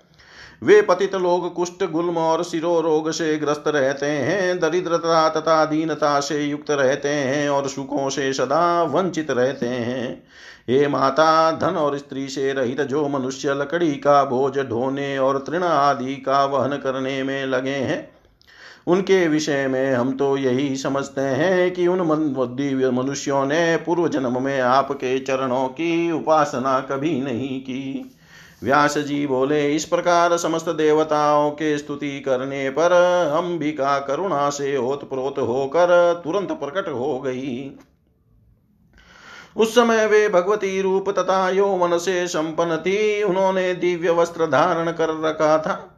वे 0.64 0.82
पतित 0.82 1.16
लोग 1.16 1.54
कुष्ठ, 1.54 1.84
गुल्म 1.84 2.18
और 2.18 2.44
सिरो 2.44 2.82
रोग 2.82 3.12
से 3.12 3.38
ग्रस्त 3.38 3.64
रहते 3.68 4.06
हैं, 4.06 4.60
दरिद्रता 4.60 5.30
तथा 5.30 5.66
दीनता 5.66 6.20
से 6.20 6.44
युक्त 6.44 6.72
रहते 6.72 7.10
हैं 7.10 7.50
और 7.50 7.68
सुखों 7.68 8.10
से 8.10 8.34
सदा 8.34 8.84
वंचित 8.84 9.32
रहते 9.32 9.68
हैं। 9.68 10.24
हे 10.70 10.88
माता, 10.88 11.52
धन 11.52 11.76
और 11.76 11.98
स्त्री 11.98 12.28
से 12.28 12.54
रहित 12.54 12.82
जो 12.82 13.08
मनुष्य 13.08 13.54
लकड़ी 13.54 13.92
का 13.92 14.24
बोझ 14.24 14.58
ढोने 14.60 15.18
और 15.18 15.38
तृण 15.38 15.64
आदि 15.64 16.16
का 16.16 16.46
वहन 16.46 16.78
करने 16.78 17.24
में 17.24 17.46
लगे 17.46 17.70
हैं 17.70 18.15
उनके 18.88 19.28
विषय 19.28 19.68
में 19.68 19.94
हम 19.94 20.12
तो 20.18 20.38
यही 20.38 20.76
समझते 20.76 21.22
हैं 21.22 21.72
कि 21.74 21.88
उन 21.88 22.34
दिव्य 22.56 22.90
मनुष्यों 22.92 23.46
ने 23.46 23.78
पूर्व 23.78 24.08
जन्म 24.08 24.42
में 24.44 24.60
आपके 24.62 25.20
चरणों 25.20 25.68
की 25.68 26.12
उपासना 26.12 26.80
कभी 26.80 27.22
नहीं 27.22 27.62
की। 27.62 28.12
व्यास 28.64 28.98
जी 28.98 29.28
बोले, 29.28 29.76
इस 29.76 29.86
प्रकार 29.86 30.38
समस्त 30.38 30.70
देवताओं 30.70 31.52
के 31.52 31.78
स्तुति 31.78 32.20
करने 32.20 32.70
पर 32.70 32.92
अंबिका 33.38 34.00
करुणा 34.00 34.50
से 34.50 34.78
ओतप्रोत 34.78 35.40
होकर 35.40 36.22
तुरंत 36.24 36.52
प्रकट 36.52 36.88
हो 36.90 37.20
गई। 37.20 37.72
उस 39.58 39.76
समय 39.76 40.06
वे 40.08 40.30
भगवती 40.30 40.82
रूप 40.82 41.10
तथा 41.10 41.50
यौवन 41.50 41.98
से 41.98 42.28
संपन्न 42.28 42.78
थी। 42.78 43.24
उन्होंने 43.24 43.74
दिव्य 43.74 44.10
वस्त्र 44.10 44.46
धारण 44.46 44.92
कर 44.92 45.10
रखा 45.22 45.58
था। 45.58 45.95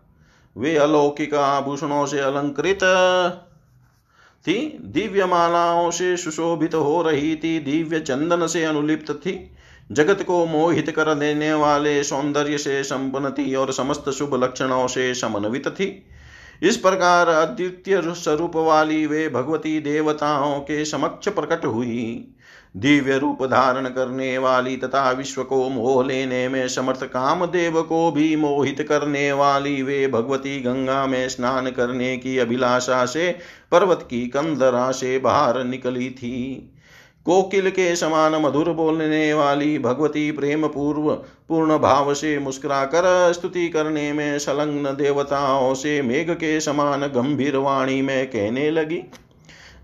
वे 0.58 0.76
अलौकिक 0.78 1.34
आभूषणों 1.34 2.06
से 2.06 2.20
अलंकृत 2.20 2.80
थी। 4.46 4.56
दिव्य 4.82 5.26
मालाओं 5.26 5.92
से 5.92 6.18
सुशोभित 6.18 6.76
हो 6.76 7.02
रही 7.02 7.36
थी। 7.36 7.60
दिव्य 7.60 8.00
चंदन 8.00 8.48
से 8.48 8.64
अनुलिप्त 8.64 9.12
थी। 9.12 9.52
जगत 9.92 10.24
को 10.24 10.46
मोहित 10.46 10.90
कर 10.90 11.14
देने 11.16 11.54
वाले 11.54 12.04
सौंदर्य 12.04 12.58
से 12.58 12.84
संपन्न 12.84 13.30
थी 13.30 13.56
और 13.56 13.72
समस्त 13.74 14.10
शुभ 14.10 14.36
लक्षणों 14.44 14.88
से 14.88 15.14
समन्वित 15.14 15.68
थी। 15.68 16.06
इस 16.64 16.78
प्रकार 16.78 17.28
अद्वितीय 17.28 18.02
स्वरूप 18.06 18.56
वाली 18.56 19.06
वे 19.06 19.30
भगवती 19.30 19.80
देवताओं 19.80 20.60
के 20.60 20.86
समक्ष 20.86 21.30
प्रकट 21.30 21.66
हुई। 21.66 22.34
दिव्य 22.78 23.18
रूप 23.18 23.44
धारण 23.44 23.86
करने 23.86 24.38
वाली 24.38 24.76
तथा 24.78 25.12
विश्व 25.12 25.44
को 25.44 25.70
मोह 25.70 26.04
लेने 26.06 26.48
में 26.48 26.68
समर्थ 26.68 27.04
कामदेव 27.04 27.82
को 27.82 28.12
भी 28.12 28.36
मोहित 28.36 28.82
करने 28.90 29.32
वाली 29.32 29.82
वे 29.84 30.08
भगवती 30.08 30.60
गंगा 30.60 31.06
में 31.06 31.30
स्नान 31.30 31.70
करने 31.72 32.18
की 32.18 32.38
अभिलाषा 32.38 33.06
से 33.06 33.36
पर्वत 33.72 34.08
की 34.10 34.28
कंदरा 34.28 34.92
से 34.92 35.20
बाहर 35.20 35.64
निकली 35.64 36.10
थी। 36.10 36.74
कोकिल 37.26 37.70
के 37.70 37.96
समान 37.96 38.36
मधुर 38.36 38.70
बोलने 38.70 39.34
वाली 39.34 39.80
भगवती 39.80 40.32
प्रेम 40.32 40.68
पूर्व, 40.68 41.12
पूर्ण 41.48 41.78
भाव 41.78 42.14
से 42.14 42.38
मुस्कुराकर 42.40 43.34
स्तुति 43.34 43.68
करने 43.70 44.14
में 44.14 44.40
संलग्न 44.40 44.96
देवताओं 44.98 45.74
से 45.74 46.02
मेघ 46.02 46.30
के 46.32 46.60
समान 46.60 47.02
गंभीर 47.02 47.58
वाणी 47.58 48.02
में 48.02 48.28
कहने 48.28 48.72
लगी। 48.72 49.04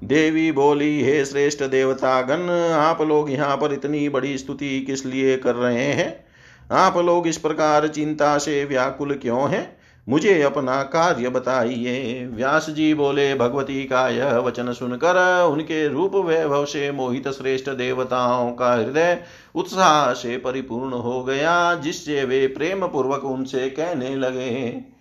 देवी 0.04 0.52
बोली, 0.52 1.04
हे 1.04 1.26
श्रेष्ठ 1.26 1.64
देवतागण 1.64 2.50
आप 2.74 3.02
लोग 3.02 3.32
यहाँ 3.32 3.58
पर 3.58 3.74
इतनी 3.74 4.10
बड़ी 4.10 4.38
स्तुति 4.38 4.80
किस 4.80 5.06
लिए 5.06 5.38
कर 5.38 5.56
रहे 5.56 5.86
हैं? 5.86 6.26
आप 6.72 6.98
लोग 6.98 7.28
इस 7.28 7.38
प्रकार 7.38 7.88
चिंता 7.88 8.38
से 8.38 8.66
व्याकुल 8.66 9.14
क्यों 9.14 9.50
हैं? 9.50 9.78
मुझे 10.10 10.42
अपना 10.42 10.84
कार्य 10.84 11.30
बताइए। 11.30 12.26
व्यास 12.34 12.70
जी 12.70 12.94
बोले, 12.94 13.36
भगवती 13.36 13.84
का 13.84 14.10
यह 14.10 14.38
वचन 14.38 14.74
सुनकर 14.74 15.44
उनके 15.52 15.88
रूप 15.88 16.16
वैभव 16.16 16.66
से 16.66 16.92
मोहित 16.92 17.28
श्रेष्ठ 17.28 17.70
देवताओं 17.70 18.52
का 18.52 18.74
हृदय 18.74 19.22
उत्साह 19.56 20.14
से 20.14 20.38
परिपूर्ण 20.38 20.94
हो 20.94 21.24
गया, 21.24 21.76
जिससे 21.76 22.24
वे 22.24 22.48
प्रेम 22.48 22.88
पूर्वक 22.88 23.24
उनसे 23.24 23.70
कहने 23.70 24.16
लगे। 24.16 24.93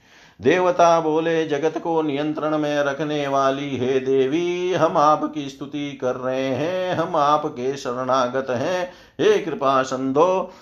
देवता 0.42 1.00
बोले, 1.00 1.46
जगत 1.46 1.78
को 1.78 2.02
नियंत्रण 2.02 2.58
में 2.58 2.82
रखने 2.82 3.28
वाली, 3.28 3.76
हे 3.76 4.00
देवी, 4.00 4.72
हम 4.72 4.96
आपकी 4.96 5.48
स्तुति 5.48 5.98
कर 6.00 6.16
रहे 6.16 6.46
हैं, 6.46 6.94
हम 6.94 7.16
आपके 7.16 7.76
शरणागत 7.76 8.50
हैं। 8.50 8.92
हे 9.20 9.38
कृपा 9.38 9.82
संधो 9.82 10.52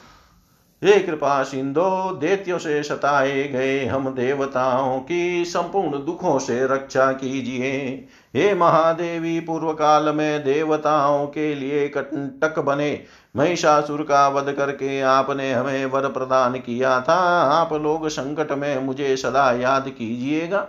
हे 0.85 1.01
कृपा 1.01 1.43
सिंधो, 1.43 2.19
देत्यो 2.21 2.59
से 2.59 2.83
सताए 2.83 3.49
गए 3.49 3.87
हम 3.87 4.15
देवताओं 4.15 5.01
की 5.01 5.45
संपूर्ण 5.45 5.91
दुखों 5.91 6.39
से 6.39 6.67
रक्षा 6.67 7.13
कीजिए। 7.13 8.07
हे 8.37 8.55
महादेवी 8.55 9.41
पूर्व 9.41 9.73
काल 9.73 10.15
में 10.15 10.45
देवताओं 10.45 11.27
के 11.27 11.55
लिए 11.55 11.89
कंटक 11.89 12.59
बने। 12.59 13.05
महिषासुर 13.37 14.03
का 14.03 14.29
वध 14.29 14.53
करके 14.53 15.01
आपने 15.01 15.53
हमें 15.53 15.87
वर 15.87 16.09
प्रदान 16.09 16.53
किया 16.53 17.01
था। 17.01 17.19
आप 17.43 17.73
लोग 17.73 18.09
संकट 18.09 18.53
में 18.53 18.81
मुझे 18.81 19.17
सदा 19.17 19.53
याद 19.53 19.89
कीजिएगा। 19.89 20.67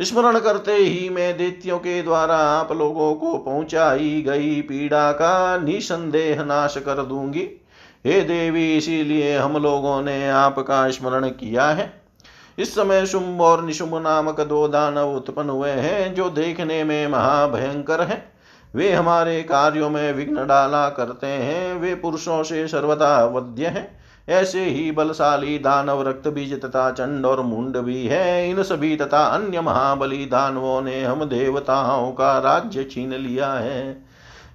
स्मरण 0.00 0.38
करते 0.38 0.72
ही 0.72 1.08
मैं 1.08 1.38
दैत्यों 1.38 1.78
के 1.78 2.02
द्वारा 2.02 2.36
आप 2.36 2.72
लोगों 2.72 3.14
को 3.14 3.38
पहुंचाई 3.38 4.24
गई 4.28 4.60
पीड़ा 4.60 5.12
का 5.12 5.56
निसंदेह 5.56 6.42
नाश 6.42 6.74
कर 6.78 7.02
दूँगी। 7.02 7.48
हे 8.06 8.20
देवी, 8.20 8.76
इसीलिए 8.76 9.38
हम 9.38 9.56
लोगों 9.56 10.02
ने 10.02 10.30
आपका 10.30 10.90
स्मरण 10.90 11.28
किया 11.28 11.66
है। 11.66 12.01
इस 12.62 12.74
समय 12.74 13.06
शुंभ 13.06 13.40
और 13.40 13.64
निशुंभ 13.64 13.94
नामक 13.94 14.40
दो 14.40 14.68
दानव 14.68 15.16
उत्पन्न 15.16 15.50
हुए 15.50 15.70
हैं, 15.70 16.14
जो 16.14 16.30
देखने 16.30 16.84
में 16.84 17.08
महाभयंकर 17.08 18.00
हैं। 18.00 18.32
वे 18.74 18.92
हमारे 18.92 19.42
कार्यों 19.42 19.90
में 19.90 20.12
विघ्न 20.12 20.46
डाला 20.46 20.88
करते 20.88 21.26
हैं। 21.26 21.74
वे 21.74 21.94
पुरुषों 21.94 22.42
से 22.42 22.68
सर्वदा 22.68 23.24
वध्य 23.24 23.66
हैं। 23.66 24.02
ऐसे 24.28 24.64
ही 24.64 24.92
बलशाली 24.92 25.58
दानव 25.58 26.08
रक्त 26.08 26.28
बीज 26.28 26.62
तथा 26.62 26.90
चंड 26.90 27.26
और 27.26 27.40
मुंड 27.40 27.76
भी 27.76 28.06
है। 28.06 28.50
इन 28.50 28.62
सभी 28.62 28.96
तथा 28.96 29.24
अन्य 29.24 29.60
महाबली 29.60 30.26
दानवों 30.26 30.82
ने 30.82 31.04
हम 31.04 31.24
देवताओं 31.24 32.12
का 32.12 32.38
राज्य 32.38 32.84
छीन 32.84 33.14
लिया 33.14 33.52
है। 33.52 33.92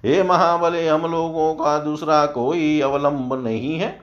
हे 0.04 0.22
महाबले, 0.22 0.88
हम 0.88 1.02
लोगों 1.02 1.54
का 1.54 1.78
दूसरा 1.78 2.26
कोई 2.26 2.80
अवलंब 2.80 3.44
नहीं 3.44 3.78
है। 3.78 4.00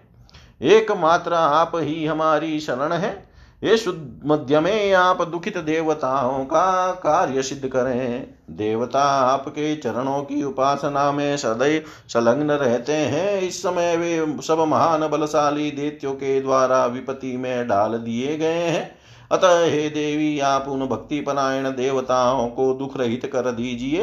एकमात्र 0.62 1.34
आप 1.34 1.72
ही 1.76 2.06
हमारी 2.06 2.60
शरण 2.60 2.94
है। 2.94 3.35
ये 3.66 3.78
शुद्ध 3.78 4.22
मध्य 4.26 4.60
में 4.60 4.94
आप 4.94 5.22
दुखित 5.28 5.58
देवताओं 5.58 6.46
का 6.46 6.92
कार्य 6.92 7.44
सिद्ध 7.44 7.68
करें। 7.68 8.28
देवता 8.50 9.04
आपके 9.04 9.76
चरणों 9.76 10.24
की 10.24 10.44
उपासना 10.44 11.12
में 11.12 11.38
सदैव 11.38 11.84
संलग्न 12.08 12.52
रहते 12.52 12.94
हैं। 12.94 13.42
इस 13.42 13.60
समय 13.64 13.98
वे 13.98 14.38
सब 14.42 14.60
महान 14.60 15.08
बलशाली 15.08 15.72
देत्यों 15.72 16.14
के 16.14 16.42
द्वारा 16.42 16.86
विपत्ति 16.86 17.38
में 17.38 17.68
डाल 17.68 17.98
दिए 17.98 18.38
गए 18.38 18.68
हैं। 18.68 18.98
अतः 19.32 19.66
हे 19.66 19.90
देवी, 19.90 20.40
आप 20.40 20.68
उन 20.68 20.88
भक्ति 20.88 21.22
परायण 21.22 21.70
देवताओं 21.70 22.48
को 22.48 22.74
दुख 22.74 22.98
रहित 22.98 23.26
कर 23.26 23.52
दीजिए। 23.52 24.02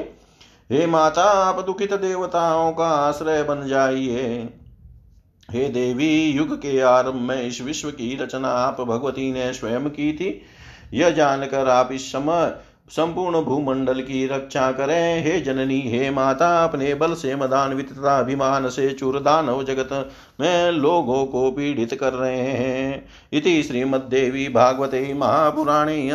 हे 0.70 0.86
माता, 0.86 1.24
आप 1.24 1.64
दुखित 1.64 1.94
देवताओं 1.94 2.72
का 2.72 2.86
आश्रय 2.86 3.42
बन 3.42 3.66
जाइए। 3.66 4.48
हे 5.50 5.68
देवी, 5.68 6.30
युग 6.30 6.56
के 6.56 6.80
आरंभ 6.80 7.14
में 7.14 7.42
इस 7.42 7.62
विश्व 7.62 7.90
की 7.90 8.18
रचना 8.22 8.48
आप 8.48 8.80
भगवती 8.80 9.32
ने 9.32 9.52
स्वयं 9.52 9.80
की 9.80 10.12
थी। 10.12 10.42
यह 10.94 11.10
जानकर 11.10 11.68
आप 11.68 11.88
इस 11.92 12.12
समय 12.12 12.54
संपूर्ण 12.90 13.42
भूमंडल 13.42 14.00
की 14.00 14.26
रक्षा 14.26 14.72
करें। 14.72 15.24
हे 15.24 15.40
जननी, 15.40 15.80
हे 15.80 16.10
माता, 16.10 16.64
अपने 16.64 16.94
बल 16.94 17.14
से 17.14 17.36
मदान्वित 17.36 17.92
तथा 17.92 18.18
अभिमान 18.18 18.68
से 18.68 18.92
चूरदानव 18.92 19.64
जगत 19.64 20.10
में 20.40 20.72
लोगों 20.72 21.26
को 21.26 21.50
पीड़ित 21.50 21.94
कर 21.94 22.12
रहे 22.12 22.42
हैं। 22.42 23.06
इति 23.32 23.62
श्रीमद्देवी 23.62 24.48
भागवते 24.48 25.14
महापुराणे 25.14 26.10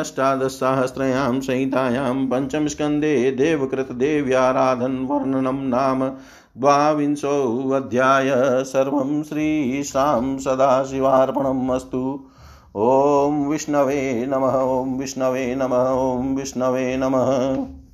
पंचम 2.25 2.67
स्कंदे 2.67 3.31
देवकृत 3.31 3.91
देव्याराधन 3.91 4.97
वर्णनम 4.97 5.59
नाम 5.61 6.11
द्वाविंशोऽध्याय 6.59 8.31
सर्वं 8.63 9.23
श्रीशां 9.23 10.37
सदाशिवार्पणम् 10.37 11.71
ॐ 12.75 13.47
विष्णवे 13.47 14.25
नमः 14.25 14.55
ॐ 14.61 14.97
विष्णवे 14.97 15.55
नमः 15.55 15.89
ॐ 15.89 16.35
विष्णवे 16.35 16.97
नमः। 16.97 17.86